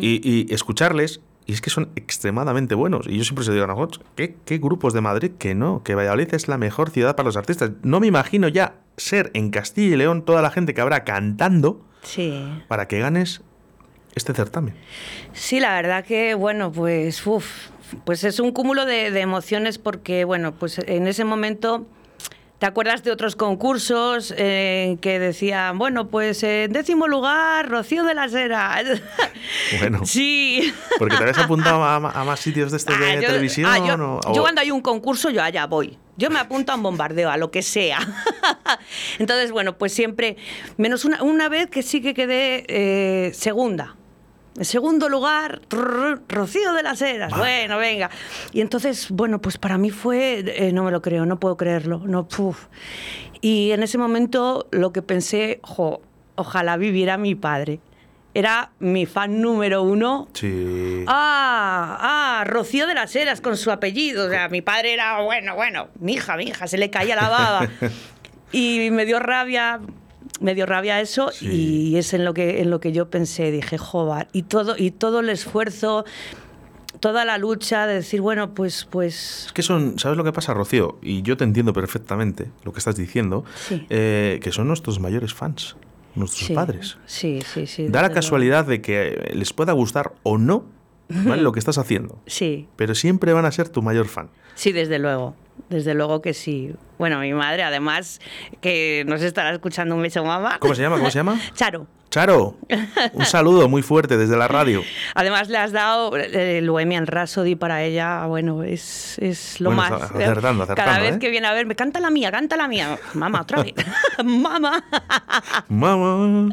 [0.00, 3.06] y, y escucharles, y es que son extremadamente buenos.
[3.06, 5.82] Y yo siempre se digo a nosotros, ¿qué, ¿qué grupos de Madrid que no?
[5.82, 7.70] Que Valladolid es la mejor ciudad para los artistas.
[7.82, 11.80] No me imagino ya ser en Castilla y León toda la gente que habrá cantando
[12.02, 12.42] Sí.
[12.68, 13.42] para que ganes
[14.14, 14.74] este certamen.
[15.32, 17.46] Sí, la verdad que, bueno, pues, uf,
[18.04, 21.86] pues es un cúmulo de, de emociones porque, bueno, pues en ese momento
[22.58, 28.14] te acuerdas de otros concursos eh, que decían, bueno, pues en décimo lugar, Rocío de
[28.14, 28.84] las Heras.
[29.78, 30.04] Bueno.
[30.04, 30.72] Sí.
[30.98, 33.70] Porque te habías apuntado a, a más sitios de estos de Ah, yo- televisión.
[33.70, 35.96] ah, yo, o- yo o- cuando hay un concurso, yo allá voy.
[36.16, 37.98] Yo me apunto a un bombardeo, a lo que sea.
[39.18, 40.36] Entonces, bueno, pues siempre,
[40.76, 43.94] menos una, una vez que sí que quedé eh, segunda.
[44.58, 47.32] En segundo lugar, trrr, Rocío de las Heras.
[47.36, 48.10] Bueno, venga.
[48.52, 52.02] Y entonces, bueno, pues para mí fue, eh, no me lo creo, no puedo creerlo.
[52.04, 52.66] No, puf.
[53.40, 56.00] Y en ese momento lo que pensé, jo,
[56.34, 57.78] ojalá viviera mi padre.
[58.34, 61.04] Era mi fan número uno Sí.
[61.06, 64.26] Ah, ah, Rocío de las Heras con su apellido.
[64.26, 67.28] O sea, mi padre era, bueno, bueno, mi hija, mi hija, se le caía la
[67.28, 67.68] baba.
[68.52, 69.80] y me dio rabia,
[70.40, 71.46] me dio rabia eso Sí.
[71.92, 74.90] y es en lo que en lo que yo pensé, dije, joder, y todo y
[74.90, 76.04] todo el esfuerzo,
[77.00, 80.54] toda la lucha de decir, bueno, pues pues Es que son, ¿sabes lo que pasa,
[80.54, 80.98] Rocío?
[81.02, 83.86] Y yo te entiendo perfectamente lo que estás diciendo, Sí.
[83.90, 85.76] eh, que son nuestros mayores fans,
[86.14, 86.98] nuestros sí, padres.
[87.06, 87.88] Sí, sí, sí.
[87.88, 90.64] Da la casualidad de que les pueda gustar o no
[91.08, 91.42] ¿vale?
[91.42, 94.30] lo que estás haciendo, Sí, pero siempre van a ser tu mayor fan.
[94.54, 95.34] Sí, desde luego.
[95.68, 96.72] Desde luego que sí.
[96.98, 98.20] Bueno, mi madre, además,
[98.60, 100.58] que nos estará escuchando un beso, mamá.
[100.58, 100.96] ¿Cómo se llama?
[100.98, 101.38] ¿Cómo se llama?
[101.54, 101.86] Charo.
[102.10, 102.56] Charo,
[103.12, 104.82] un saludo muy fuerte desde la radio.
[105.14, 108.24] Además, le has dado eh, el Bohemian Rhapsody para ella.
[108.24, 110.02] Bueno, es, es lo Bueno, más.
[110.04, 111.18] está acertando, Cada acertando, vez ¿eh?
[111.18, 112.98] que viene a verme, canta la mía, canta la mía.
[113.12, 113.74] Mamá, otra vez.
[114.24, 114.82] Mamá.
[115.68, 116.50] Mamá.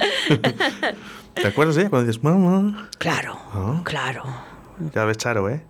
[1.35, 2.89] ¿Te acuerdas de ella cuando dices mamá?
[2.97, 3.81] Claro, Ah.
[3.85, 4.23] claro.
[4.93, 5.63] Ya ves, Charo, ¿eh?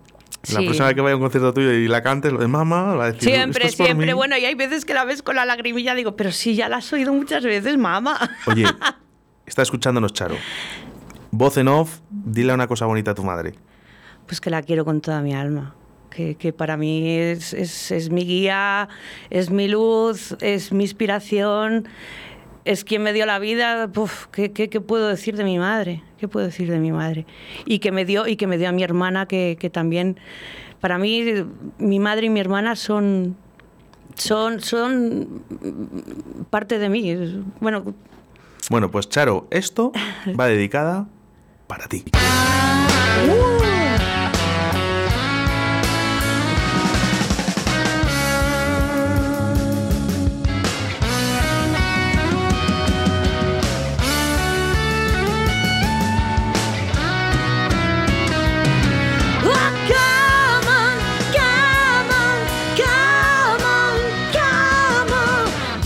[0.52, 0.64] La Sí.
[0.66, 3.04] próxima vez que vaya a un concierto tuyo y la cantes, lo de mamá, va
[3.04, 3.30] a decir.
[3.30, 4.06] Siempre, "Esto es siempre.
[4.06, 4.12] mí".
[4.12, 6.76] Bueno, y hay veces que la ves con la lagrimilla, digo, pero sí, ya la
[6.76, 8.18] has oído muchas veces, mamá.
[8.46, 8.64] Oye,
[9.46, 10.36] está escuchándonos Charo.
[11.30, 13.54] Voz en off, dile una cosa bonita a tu madre.
[14.26, 15.74] Pues que la quiero con toda mi alma.
[16.10, 18.88] Que, que para mí es, es- es mi guía,
[19.28, 21.86] es mi luz, es mi inspiración,
[22.66, 23.90] es quien me dio la vida.
[24.32, 26.02] ¿qué, qué, qué puedo decir de mi madre?
[26.18, 27.24] ¿Qué puedo decir de mi madre?
[27.64, 30.18] Y que me dio, y que me dio a mi hermana, que, que también,
[30.80, 31.24] para mí,
[31.78, 33.36] mi madre y mi hermana son,
[34.16, 35.42] son, son
[36.50, 37.42] parte de mí.
[37.60, 37.94] Bueno,
[38.68, 39.92] Bueno, pues Charo, esto
[40.38, 41.06] va dedicada
[41.66, 42.04] para ti.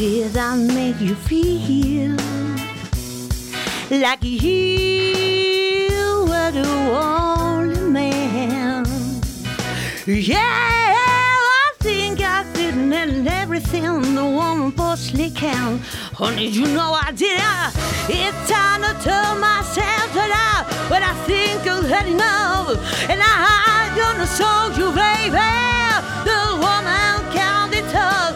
[0.00, 2.16] Did I make you feel
[3.90, 5.90] like you
[6.26, 8.86] were the only man?
[10.06, 15.80] Yeah, I think I fit in everything the woman possibly can.
[16.14, 17.38] Honey, you know I did.
[18.08, 22.78] It's time to tell myself that I, but I think I've had enough.
[23.10, 25.50] And I'm gonna show you, baby,
[26.24, 28.29] the woman can be tough.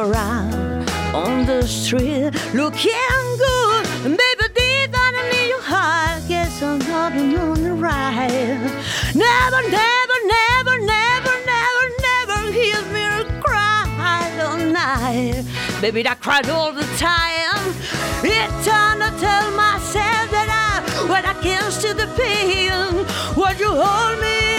[0.00, 3.84] You're on the street looking good,
[4.16, 8.26] baby deep underneath your heart, guess I'm not on the right.
[9.14, 15.44] Never, never, never, never, never, never hear me cry all night.
[15.82, 17.60] Baby, I cried all the time.
[18.24, 23.04] It's time to tell myself that I, when I can't see the pain,
[23.36, 24.49] would you hold me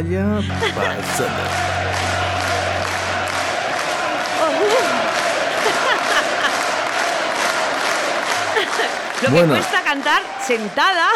[0.00, 0.40] Vaya
[0.76, 1.44] pasada.
[9.22, 9.54] Lo Bueno.
[9.54, 11.08] que cuesta cantar sentada,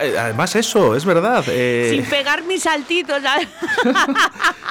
[0.00, 1.42] eh, Además, eso, es verdad.
[1.48, 3.22] eh, sin pegar mis saltitos.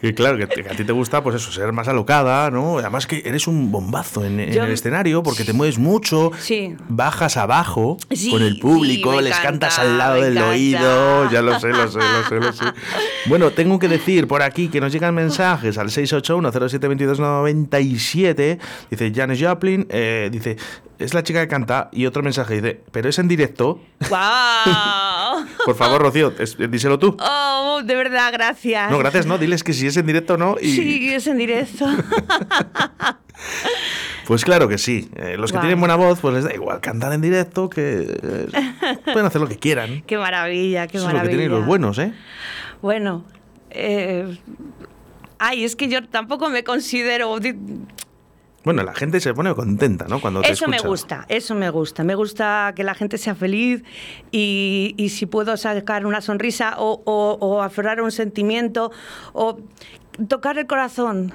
[0.00, 2.78] que claro, que, a ti te gusta, pues eso, ser más alocada, ¿no?
[2.78, 6.74] Además que eres un bombazo en, en Yo- el escenario porque te mueves mucho, Sí.
[6.88, 10.50] bajas abajo Sí, con el público, sí, les encanta, cantas al lado del encanta.
[10.50, 12.64] oído, ya lo sé, lo sé, lo sé, lo sé.
[13.28, 18.58] Bueno, tengo que decir por aquí que nos llegan mensajes al 681-072297,
[18.90, 20.56] dice Janis Joplin, eh, dice,
[20.98, 23.80] es la chica que canta, y otro mensaje dice, pero es en directo.
[24.08, 25.44] ¡Guau!
[25.64, 27.16] Por favor, Rocío, es- díselo tú.
[27.20, 28.90] Oh, de verdad, gracias.
[28.90, 30.56] No, gracias, no, diles que si es en directo o no.
[30.60, 30.70] Y...
[30.72, 31.86] Sí, es en directo.
[34.26, 35.08] Pues claro que sí.
[35.14, 38.48] Eh, los que tienen buena voz, pues les da igual cantar en directo, que eh,
[39.04, 40.02] pueden hacer lo que quieran.
[40.06, 41.38] qué maravilla, qué Eso es lo que maravilla.
[41.42, 42.12] tienen los buenos, ¿eh?
[42.82, 43.24] Bueno,
[43.70, 44.36] eh,
[45.38, 47.38] ay, es que yo tampoco me considero.
[48.66, 50.20] Bueno, la gente se pone contenta, ¿no?
[50.20, 52.02] Cuando te Eso me gusta, eso me gusta.
[52.02, 53.84] Me gusta que la gente sea feliz
[54.32, 58.90] y, y si puedo sacar una sonrisa o, o, o aflorar un sentimiento
[59.34, 59.58] o
[60.26, 61.32] tocar el corazón.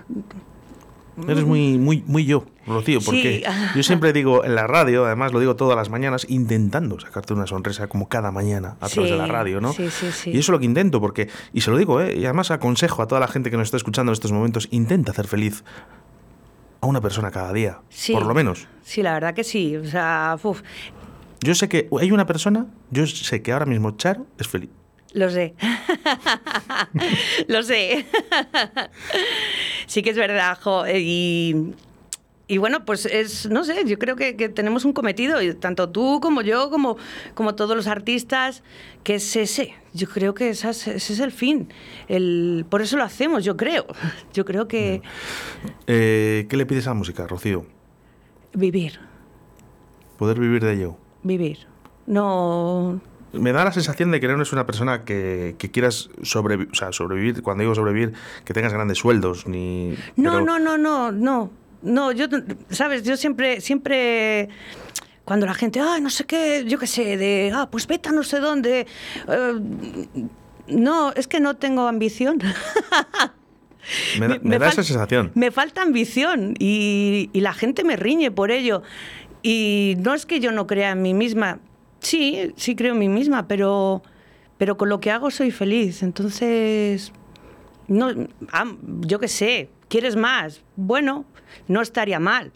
[1.28, 3.54] Eres muy, muy, muy yo, Rocío, porque Sí.
[3.78, 7.48] yo siempre digo en la radio, además lo digo todas las mañanas, intentando sacarte una
[7.48, 9.72] sonrisa como cada mañana a través Sí, de la radio, ¿no?
[9.72, 10.30] sí, sí, sí.
[10.32, 12.18] Y eso es lo que intento, porque, y se lo digo, ¿eh?
[12.18, 15.12] y además aconsejo a toda la gente que nos está escuchando en estos momentos, intenta
[15.12, 15.64] hacer feliz
[16.82, 18.14] a una persona cada día, Sí.
[18.14, 18.68] por lo menos.
[18.84, 19.78] Sí, la verdad que sí.
[19.78, 20.62] O sea, uf,
[21.42, 24.70] Yo sé que hay una persona, yo sé que ahora mismo Charo es feliz.
[25.14, 25.56] Lo sé.
[27.48, 28.06] Lo sé.
[29.88, 30.86] sí que es verdad, jo.
[30.86, 31.74] eh, Y,
[32.54, 35.90] y bueno, pues es, no sé, yo creo que, que tenemos un cometido, y tanto
[35.90, 36.98] tú como yo, como,
[37.34, 38.62] como todos los artistas,
[39.04, 39.74] que es ese.
[39.94, 41.70] Yo creo que esa es- ese es el fin.
[42.10, 43.86] El, por eso lo hacemos, yo creo.
[44.34, 45.02] Yo creo que
[45.88, 47.66] Eh, ¿Qué le pides a la música, Rocío?
[48.54, 49.00] vivir,
[50.18, 50.98] Poder vivir de ello.
[51.24, 51.60] vivir.
[52.06, 53.00] No,
[53.32, 56.76] Me da la sensación de que no eres una persona que, que quieras sobrevi- o
[56.76, 57.42] sea, sobrevivir.
[57.44, 58.12] Cuando digo sobrevivir,
[58.44, 59.48] que tengas grandes sueldos.
[59.48, 61.50] Ni, No, pero- no, no, no, no.
[61.82, 62.26] No, yo,
[62.70, 64.50] sabes, yo siempre, siempre,
[65.26, 68.12] cuando la gente, ah, no sé qué, yo qué sé, de, ah, pues vete a
[68.12, 68.86] no sé dónde.
[69.28, 69.54] eh,
[70.68, 72.40] no, es que no tengo ambición.
[74.20, 75.32] Me, da- me da esa sensación.
[75.34, 78.84] Me falta ambición y, y la gente me riñe por ello.
[79.42, 81.60] Y no es que yo no crea en mí misma.
[82.00, 84.04] Sí, sí creo en mí misma, pero,
[84.60, 86.04] pero con lo que hago soy feliz.
[86.04, 87.12] Entonces,
[87.88, 88.12] no,
[89.02, 90.62] yo qué sé, ¿quieres más?
[90.76, 91.26] Bueno,
[91.68, 92.52] no estaría mal.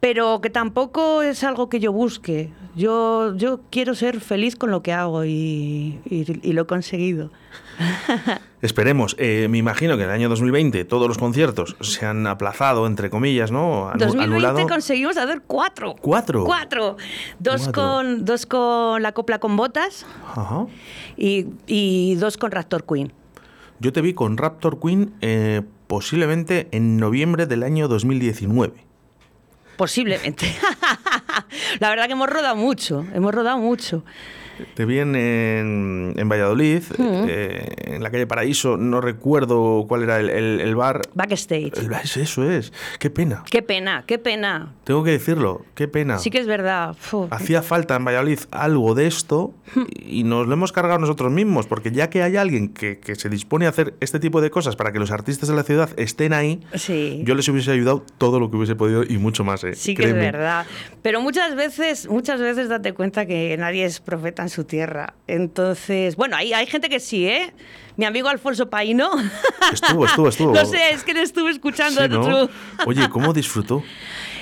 [0.00, 2.50] Pero que tampoco es algo que yo busque.
[2.74, 7.30] Yo, yo quiero ser feliz con lo que hago y, y- y lo he conseguido.
[8.62, 9.14] Esperemos.
[9.18, 13.10] Eh, me imagino que en el año 2020 todos los conciertos se han aplazado, entre
[13.10, 13.90] comillas, ¿no?
[13.90, 14.68] Anu- 2020 anulado.
[14.68, 15.94] conseguimos hacer cuatro.
[16.00, 16.44] ¿Cuatro?
[16.44, 16.96] Cuatro.
[17.38, 17.72] Dos, Cuatro.
[17.82, 20.66] Con, dos con la copla con botas Ajá.
[21.16, 23.12] y, y dos con Raptor Queen.
[23.80, 28.74] Yo te vi con Raptor Queen eh, posiblemente en noviembre del año 2019.
[29.76, 30.46] Posiblemente.
[31.80, 34.04] la verdad que hemos rodado mucho, hemos rodado mucho.
[34.74, 40.30] Te vi en, en- Valladolid, eh, en la calle Paraíso, no recuerdo cuál era el,
[40.30, 41.02] el- el bar.
[41.14, 41.72] Backstage.
[41.78, 41.90] El
[42.22, 42.72] eso es.
[42.98, 43.42] Qué pena.
[43.50, 44.74] Qué pena, qué pena.
[44.84, 46.18] Tengo que decirlo, qué pena.
[46.18, 46.94] Sí que es verdad.
[46.98, 47.26] Fu.
[47.30, 49.54] Hacía falta en Valladolid algo de esto
[49.98, 53.28] y nos lo hemos cargado nosotros mismos, porque ya que hay alguien que, que se
[53.28, 56.32] dispone a hacer este tipo de cosas para que los artistas de la ciudad estén
[56.32, 57.22] ahí, Sí.
[57.24, 59.64] yo les hubiese ayudado todo lo que hubiese podido y mucho más.
[59.64, 60.26] eh, Sí que créeme.
[60.26, 60.66] es verdad.
[61.02, 65.14] Pero muchas veces, muchas veces date cuenta que nadie es profeta en su tierra.
[65.28, 67.52] Entonces, bueno, hay, hay gente que sí, ¿eh?
[67.96, 69.10] Mi amigo Alfonso Paino.
[69.72, 70.52] Estuvo, estuvo, estuvo.
[70.54, 72.02] no sé, es que le estuve escuchando.
[72.48, 72.50] Sí.
[72.86, 73.82] Oye, ¿cómo disfrutó?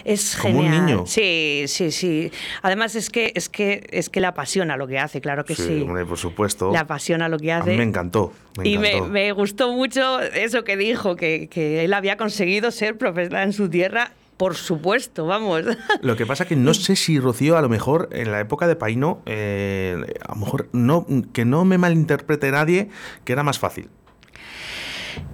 [0.04, 1.04] Es Como un niño.
[1.06, 2.30] Sí, sí, sí.
[2.62, 5.82] Además es que es que es que le apasiona lo que hace, claro que sí.
[5.82, 6.70] hombre, por supuesto.
[6.72, 7.72] Le apasiona lo que A hace.
[7.72, 8.32] mí me encantó.
[8.56, 13.48] Me y me gustó mucho eso que dijo, que, que él había conseguido ser profesional
[13.48, 15.64] en su tierra, por supuesto, vamos.
[16.00, 18.76] Lo que pasa que no sé si Rocío, a lo mejor en la época de
[18.76, 22.88] Paino, eh, a lo mejor no, que no me malinterprete nadie,
[23.24, 23.90] que era más fácil.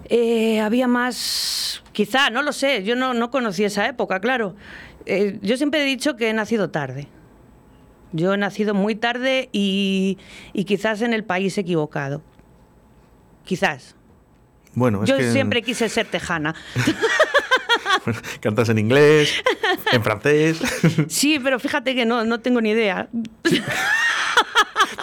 [0.07, 4.57] Eh, había más, quizá, no lo sé, yo no, no conocí esa época, claro.
[5.05, 7.07] Eh, yo siempre he dicho que he nacido tarde.
[8.13, 10.17] Yo he nacido muy tarde y,
[10.55, 12.23] y quizás en el país equivocado.
[13.45, 13.97] Quizás.
[14.75, 16.55] Bueno, es Yo que siempre quise ser tejana.
[18.41, 19.35] cantas en inglés,
[19.93, 20.59] en francés,
[21.09, 23.09] Sí, pero fíjate que no, no tengo ni idea.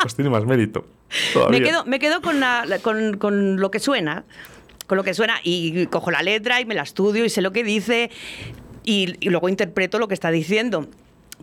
[0.02, 0.86] pues tiene más mérito.
[1.34, 1.60] todavía.
[1.60, 4.24] Me quedo, me quedo con, la- con, con lo que suena.
[4.88, 7.54] Con lo que suena y cojo la letra y me la estudio y sé lo
[7.54, 8.12] que dice
[8.84, 10.88] y, y luego interpreto lo que está diciendo.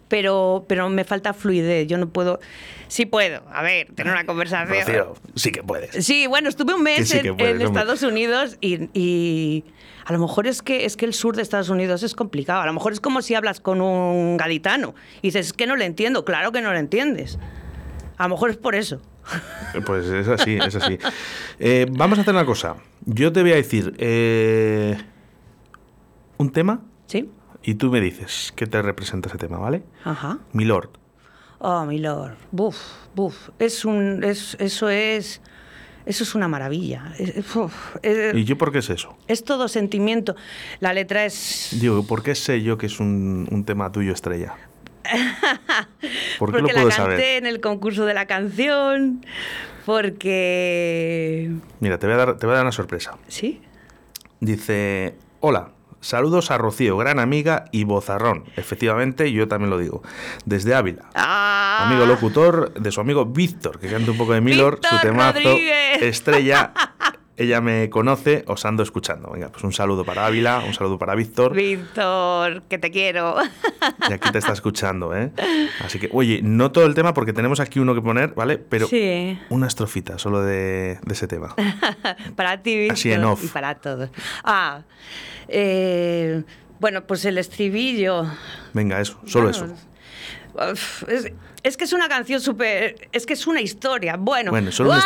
[0.09, 1.87] Pero, pero me falta fluidez.
[1.87, 2.41] Yo no puedo.
[2.89, 3.43] Sí puedo.
[3.53, 4.79] A ver, tener una conversación.
[4.87, 6.05] Rocío, sí que puedes.
[6.05, 7.61] Sí, bueno, estuve un mes sí en, puedes.
[7.63, 9.65] Estados Unidos y, y
[10.09, 12.63] a lo mejor es que, es que el sur de Estados Unidos es complicado.
[12.63, 15.77] A lo mejor es como si hablas con un gaditano y dices, es que no
[15.77, 16.25] le entiendo.
[16.25, 17.39] Claro que no lo entiendes.
[18.17, 19.03] A lo mejor es por eso.
[19.85, 20.99] Pues es así, es así.
[21.61, 22.77] Eh, vamos a hacer una cosa.
[23.05, 24.97] Yo te voy a decir eh,
[26.39, 27.29] un tema ¿Sí?
[27.63, 29.83] y tú me dices qué te representa ese tema, ¿vale?
[30.05, 30.39] Ajá.
[30.55, 30.89] Milord.
[31.59, 32.37] Oh, mi lord.
[32.51, 32.79] Buf,
[33.15, 33.51] buf.
[33.59, 35.43] Es un, es, eso es,
[36.09, 37.13] eso es una maravilla.
[37.19, 39.17] Es, uf, es- ¿Y yo por qué es eso?
[39.29, 40.35] es todo sentimiento.
[40.81, 41.77] La letra es.
[41.81, 44.55] Digo, ¿por qué sé yo que es un, un tema tuyo estrella?
[46.39, 47.21] ¿Por qué porque lo puedo la canté saber?
[47.21, 49.25] en el concurso de la canción.
[49.87, 51.51] Porque.
[51.81, 53.17] Mira, te voy, a dar, te voy a dar una sorpresa.
[53.29, 53.61] ¿Sí?
[54.41, 55.71] Dice, hola,
[56.01, 58.45] saludos a Rocío, gran amiga y bozarrón.
[58.57, 60.03] Efectivamente, yo también lo digo.
[60.45, 61.05] Desde Ávila.
[61.15, 61.87] ¡Ah!
[61.87, 66.03] Amigo locutor de su amigo Víctor, que canta un poco de Milord, su temazo, Rodríguez.
[66.03, 66.73] estrella.
[67.41, 69.31] Ella me conoce, os ando escuchando.
[69.31, 71.55] Venga, pues un saludo para Ávila, un saludo para Víctor.
[71.55, 73.37] Víctor, que te quiero.
[74.09, 75.31] Y aquí te está escuchando, ¿eh?
[75.85, 78.59] Así que, oye, no todo el tema porque tenemos aquí uno que poner, ¿vale?
[78.59, 79.39] Pero Sí.
[79.51, 81.55] una estrofita solo de, de ese tema.
[82.37, 83.45] para ti, Víctor, Así en off.
[83.45, 84.11] y para todos.
[84.43, 84.83] Ah,
[85.47, 86.43] eh,
[86.81, 88.27] bueno, pues el estribillo.
[88.73, 89.67] Venga, eso, solo eso.
[90.55, 91.31] uf, Es,
[91.63, 93.09] es que es una canción súper.
[93.13, 94.17] Es que es una historia.
[94.19, 94.99] Bueno, Bueno, solo un.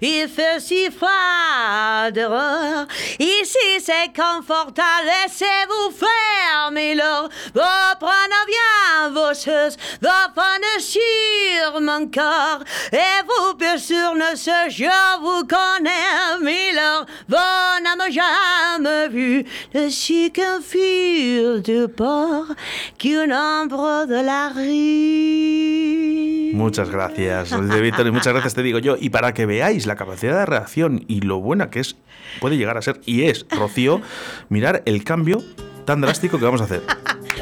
[0.00, 2.86] Il fait si froid dehors.
[3.18, 5.06] Ici, c'est confortable.
[5.06, 7.28] Laissez-vous faire, Milord.
[7.54, 9.76] Vos prenez bien vos choses.
[10.00, 12.62] Vos prenez sur mon corps.
[12.92, 17.06] Et vous, bien sûr, ne sais, je vous connais, Milord.
[17.28, 19.44] Vous n'avez jamais vu
[19.74, 22.56] le chic qu'un fil de port
[22.98, 26.52] qu'une ombre de la rue.
[26.54, 28.96] Muchas gracias, Víctor, y muchas gracias te digo yo.
[28.98, 31.96] Y para que veáis la capacidad de reacción y lo buena que es,
[32.40, 34.00] puede llegar a ser, y es, Rocío,
[34.48, 35.42] mirar el cambio
[35.84, 36.82] tan drástico que vamos a hacer.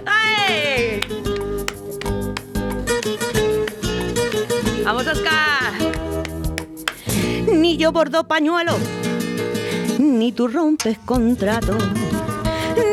[0.07, 1.01] ¡Ay!
[4.85, 5.73] Vamos, Oscar.
[7.53, 8.73] ni yo bordo pañuelo,
[9.99, 11.77] ni tú rompes contrato,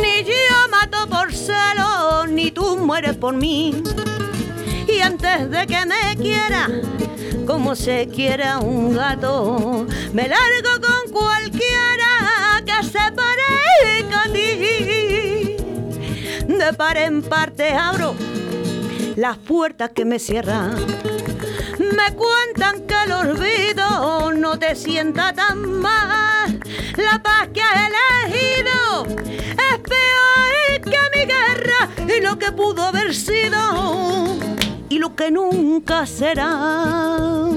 [0.01, 0.36] ni yo
[2.29, 3.83] ni tú mueres por mí.
[4.87, 6.69] Y antes de que me quiera,
[7.45, 15.57] como se quiera un gato, me largo con cualquiera que se parezca a ti.
[16.47, 18.15] De par en parte abro
[19.15, 20.75] las puertas que me cierran.
[21.79, 26.59] Me cuentan que el olvido no te sienta tan mal.
[26.97, 30.46] La paz que has elegido es peor
[32.07, 34.37] y lo que pudo haber sido
[34.89, 37.49] y lo que nunca será.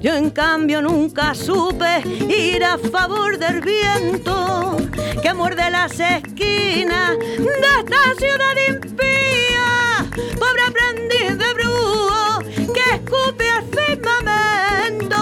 [0.00, 4.76] Yo en cambio nunca supe ir a favor del viento
[5.22, 10.10] que muerde las esquinas de esta ciudad impía.
[10.40, 12.40] Pobre aprendiz de brujo
[12.74, 15.16] que escupe al firmamento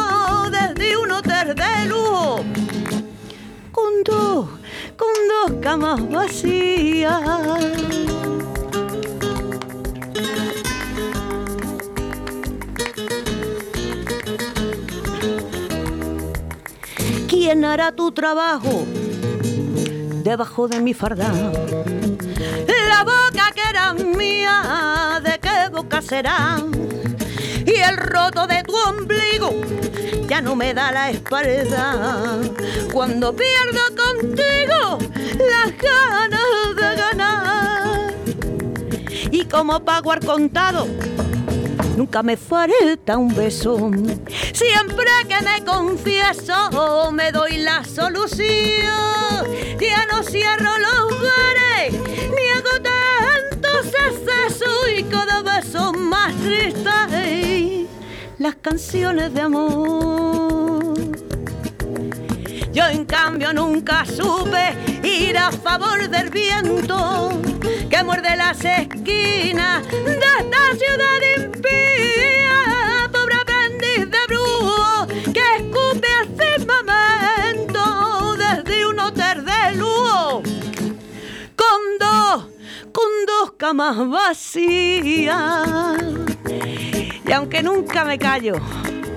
[0.51, 2.43] desde un hotel de lujo.
[3.73, 4.49] Con dos,
[5.01, 7.23] con dos camas vacías.
[17.29, 18.85] ¿Quién hará tu trabajo
[20.23, 21.33] debajo de mi farda?
[22.93, 26.59] La boca que era mía, ¿de qué boca será?
[27.67, 29.55] Y el roto de tu ombligo
[30.29, 32.39] ya no me da la espalda.
[32.93, 34.99] Cuando pierdo contigo
[35.39, 38.15] las ganas de ganar.
[39.31, 40.87] Y como pago al contado,
[41.97, 43.91] nunca me falta un beso.
[44.53, 49.31] Siempre que me confieso, me doy la solución.
[49.81, 51.95] Ya no cierro los bares,
[54.97, 57.89] y cada vez son más tristes
[58.39, 60.95] las canciones de amor.
[62.73, 67.41] Yo en cambio nunca supe ir a favor del viento
[67.91, 72.80] que muerde las esquinas de esta ciudad impía.
[83.61, 85.99] Camas vacías.
[87.27, 88.55] Y aunque nunca me callo,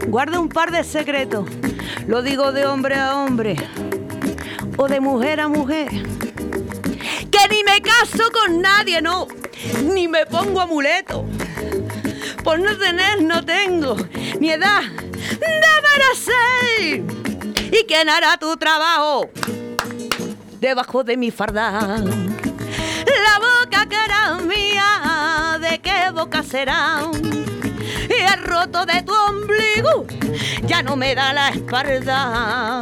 [0.07, 1.47] guardo un par de secretos.
[2.07, 3.55] Lo digo de hombre a hombre
[4.75, 5.87] o de mujer a mujer.
[5.87, 9.27] Que ni me caso con nadie, no.
[9.81, 11.25] Ni me pongo amuleto.
[12.43, 13.95] Por no tener, no tengo
[14.41, 15.47] ni edad de
[15.87, 17.71] merecer.
[17.71, 19.29] ¿Y quién hará tu trabajo?
[20.59, 22.03] Debajo de mi farda.
[23.05, 27.01] La boca que era mía, ¿de qué boca será?
[28.09, 30.05] y el roto de tu ombligo
[30.65, 32.81] ya no me da la espalda.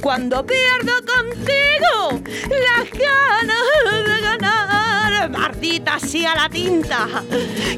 [0.00, 7.06] Cuando pierdo contigo las ganas de ganar, maldita sea la tinta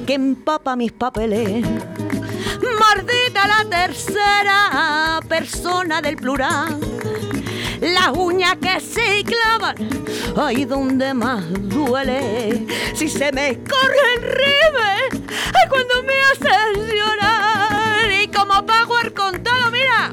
[0.06, 1.64] que empapa mis papeles.
[2.78, 6.93] Maldita la tercera persona del plural.
[7.80, 9.76] Las uñas que se clavan
[10.36, 12.66] ahí donde más duele.
[12.94, 18.22] Si se me escorre el rime, ay, cuando me haces llorar.
[18.22, 20.12] Y como pago el contado, mira,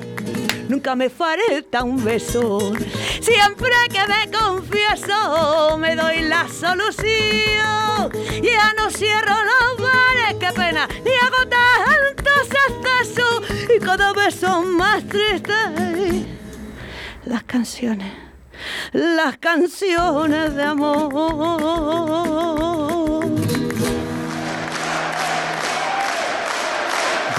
[0.67, 2.73] nunca me falta un beso.
[3.21, 8.11] Siempre que me confieso, me doy la solución.
[8.41, 13.43] Ya no cierro los bares, qué pena, ni hago tantos excesos.
[13.75, 16.40] Y cada vez son más tristes
[17.25, 18.11] las canciones,
[18.93, 21.11] las canciones de amor.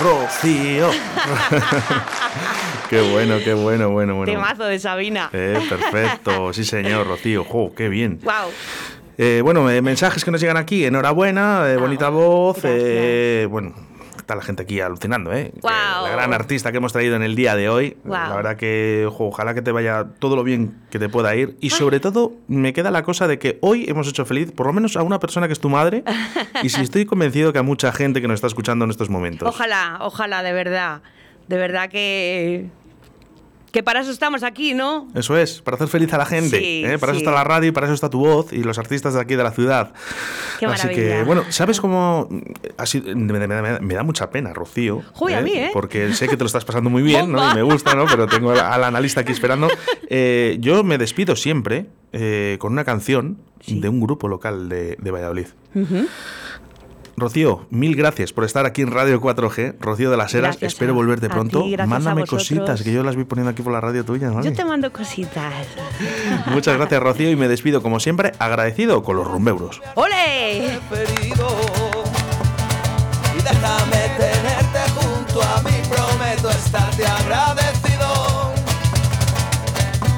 [0.01, 0.91] Rocío.
[2.91, 4.33] qué bueno, qué bueno, bueno, bueno.
[4.33, 5.31] Temazo de Sabina.
[5.33, 7.45] Eh, perfecto, sí señor, Rocío.
[7.45, 8.19] Jo, qué bien.
[8.23, 8.51] Wow.
[9.19, 10.85] Eh, bueno, eh, mensajes que nos llegan aquí.
[10.85, 12.59] Enhorabuena, eh, bonita voz.
[12.65, 13.75] eh, bueno,
[14.33, 15.53] está la gente aquí alucinando, ¿eh?
[15.61, 16.07] Guau.
[16.07, 17.97] La gran artista que hemos traído en el día de hoy.
[18.05, 21.57] La verdad que jo, ojalá que te vaya todo lo bien que te pueda ir.
[21.61, 24.73] Y sobre todo, me queda la cosa de que hoy hemos hecho feliz, por lo
[24.73, 26.05] menos a una persona que es tu madre.
[26.63, 29.49] y sí estoy convencido que a mucha gente que nos está escuchando en estos momentos.
[29.49, 31.03] Ojalá, ojalá, de verdad.
[31.49, 32.71] De verdad que.
[33.73, 35.09] Que para eso estamos aquí, ¿no?
[35.15, 36.59] Eso es, para hacer feliz a la gente.
[36.59, 36.99] Sí, ¿eh?
[36.99, 37.19] Para sí.
[37.19, 39.35] eso está la radio y para eso está tu voz y los artistas de aquí
[39.35, 39.93] de la ciudad.
[40.61, 41.25] Qué Así que, maravilla.
[41.25, 42.29] bueno, ¿sabes cómo.?
[42.31, 45.03] me, me- me- me da mucha pena, Rocío.
[45.15, 45.71] Joder, a mí, ¿eh?
[45.73, 47.51] Porque sé que te lo estás pasando muy bien, ¿no?
[47.51, 48.05] Y me gusta, ¿no?
[48.07, 49.69] Pero tengo al, al analista aquí esperando.
[50.15, 53.81] Eh, yo me despido siempre eh, con una canción Sí.
[53.81, 55.47] de un grupo local de, de Valladolid.
[57.17, 59.77] Rocío, mil gracias por estar aquí en Radio 4G.
[59.81, 61.65] Rocío de las Heras, espero volverte pronto.
[61.87, 64.31] Mándame cositas, que yo las vi poniendo aquí por la radio tuya.
[64.43, 65.53] Yo te mando cositas.
[66.47, 69.81] Muchas gracias, Rocío, y me despido, como siempre, agradecido con los rumbeuros.
[69.95, 70.79] ¡Ole!
[73.39, 78.53] Y déjame tenerte junto a mí, prometo estarte agradecido.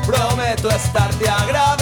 [0.07, 1.74] Prometo estarte agradecido.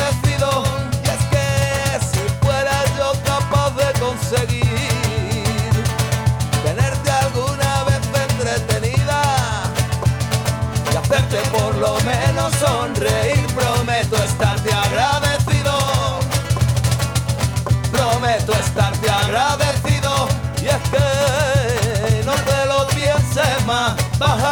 [24.23, 24.52] Más,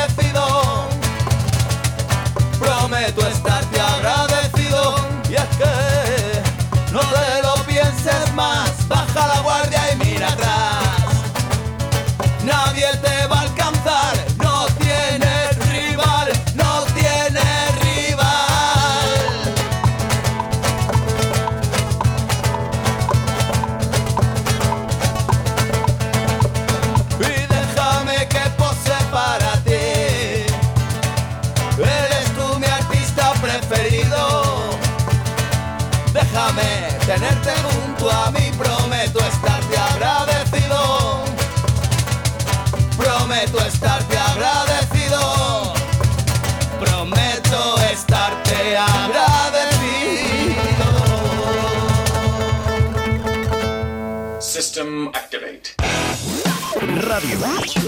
[57.23, 57.81] Radio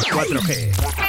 [0.00, 1.03] 4G.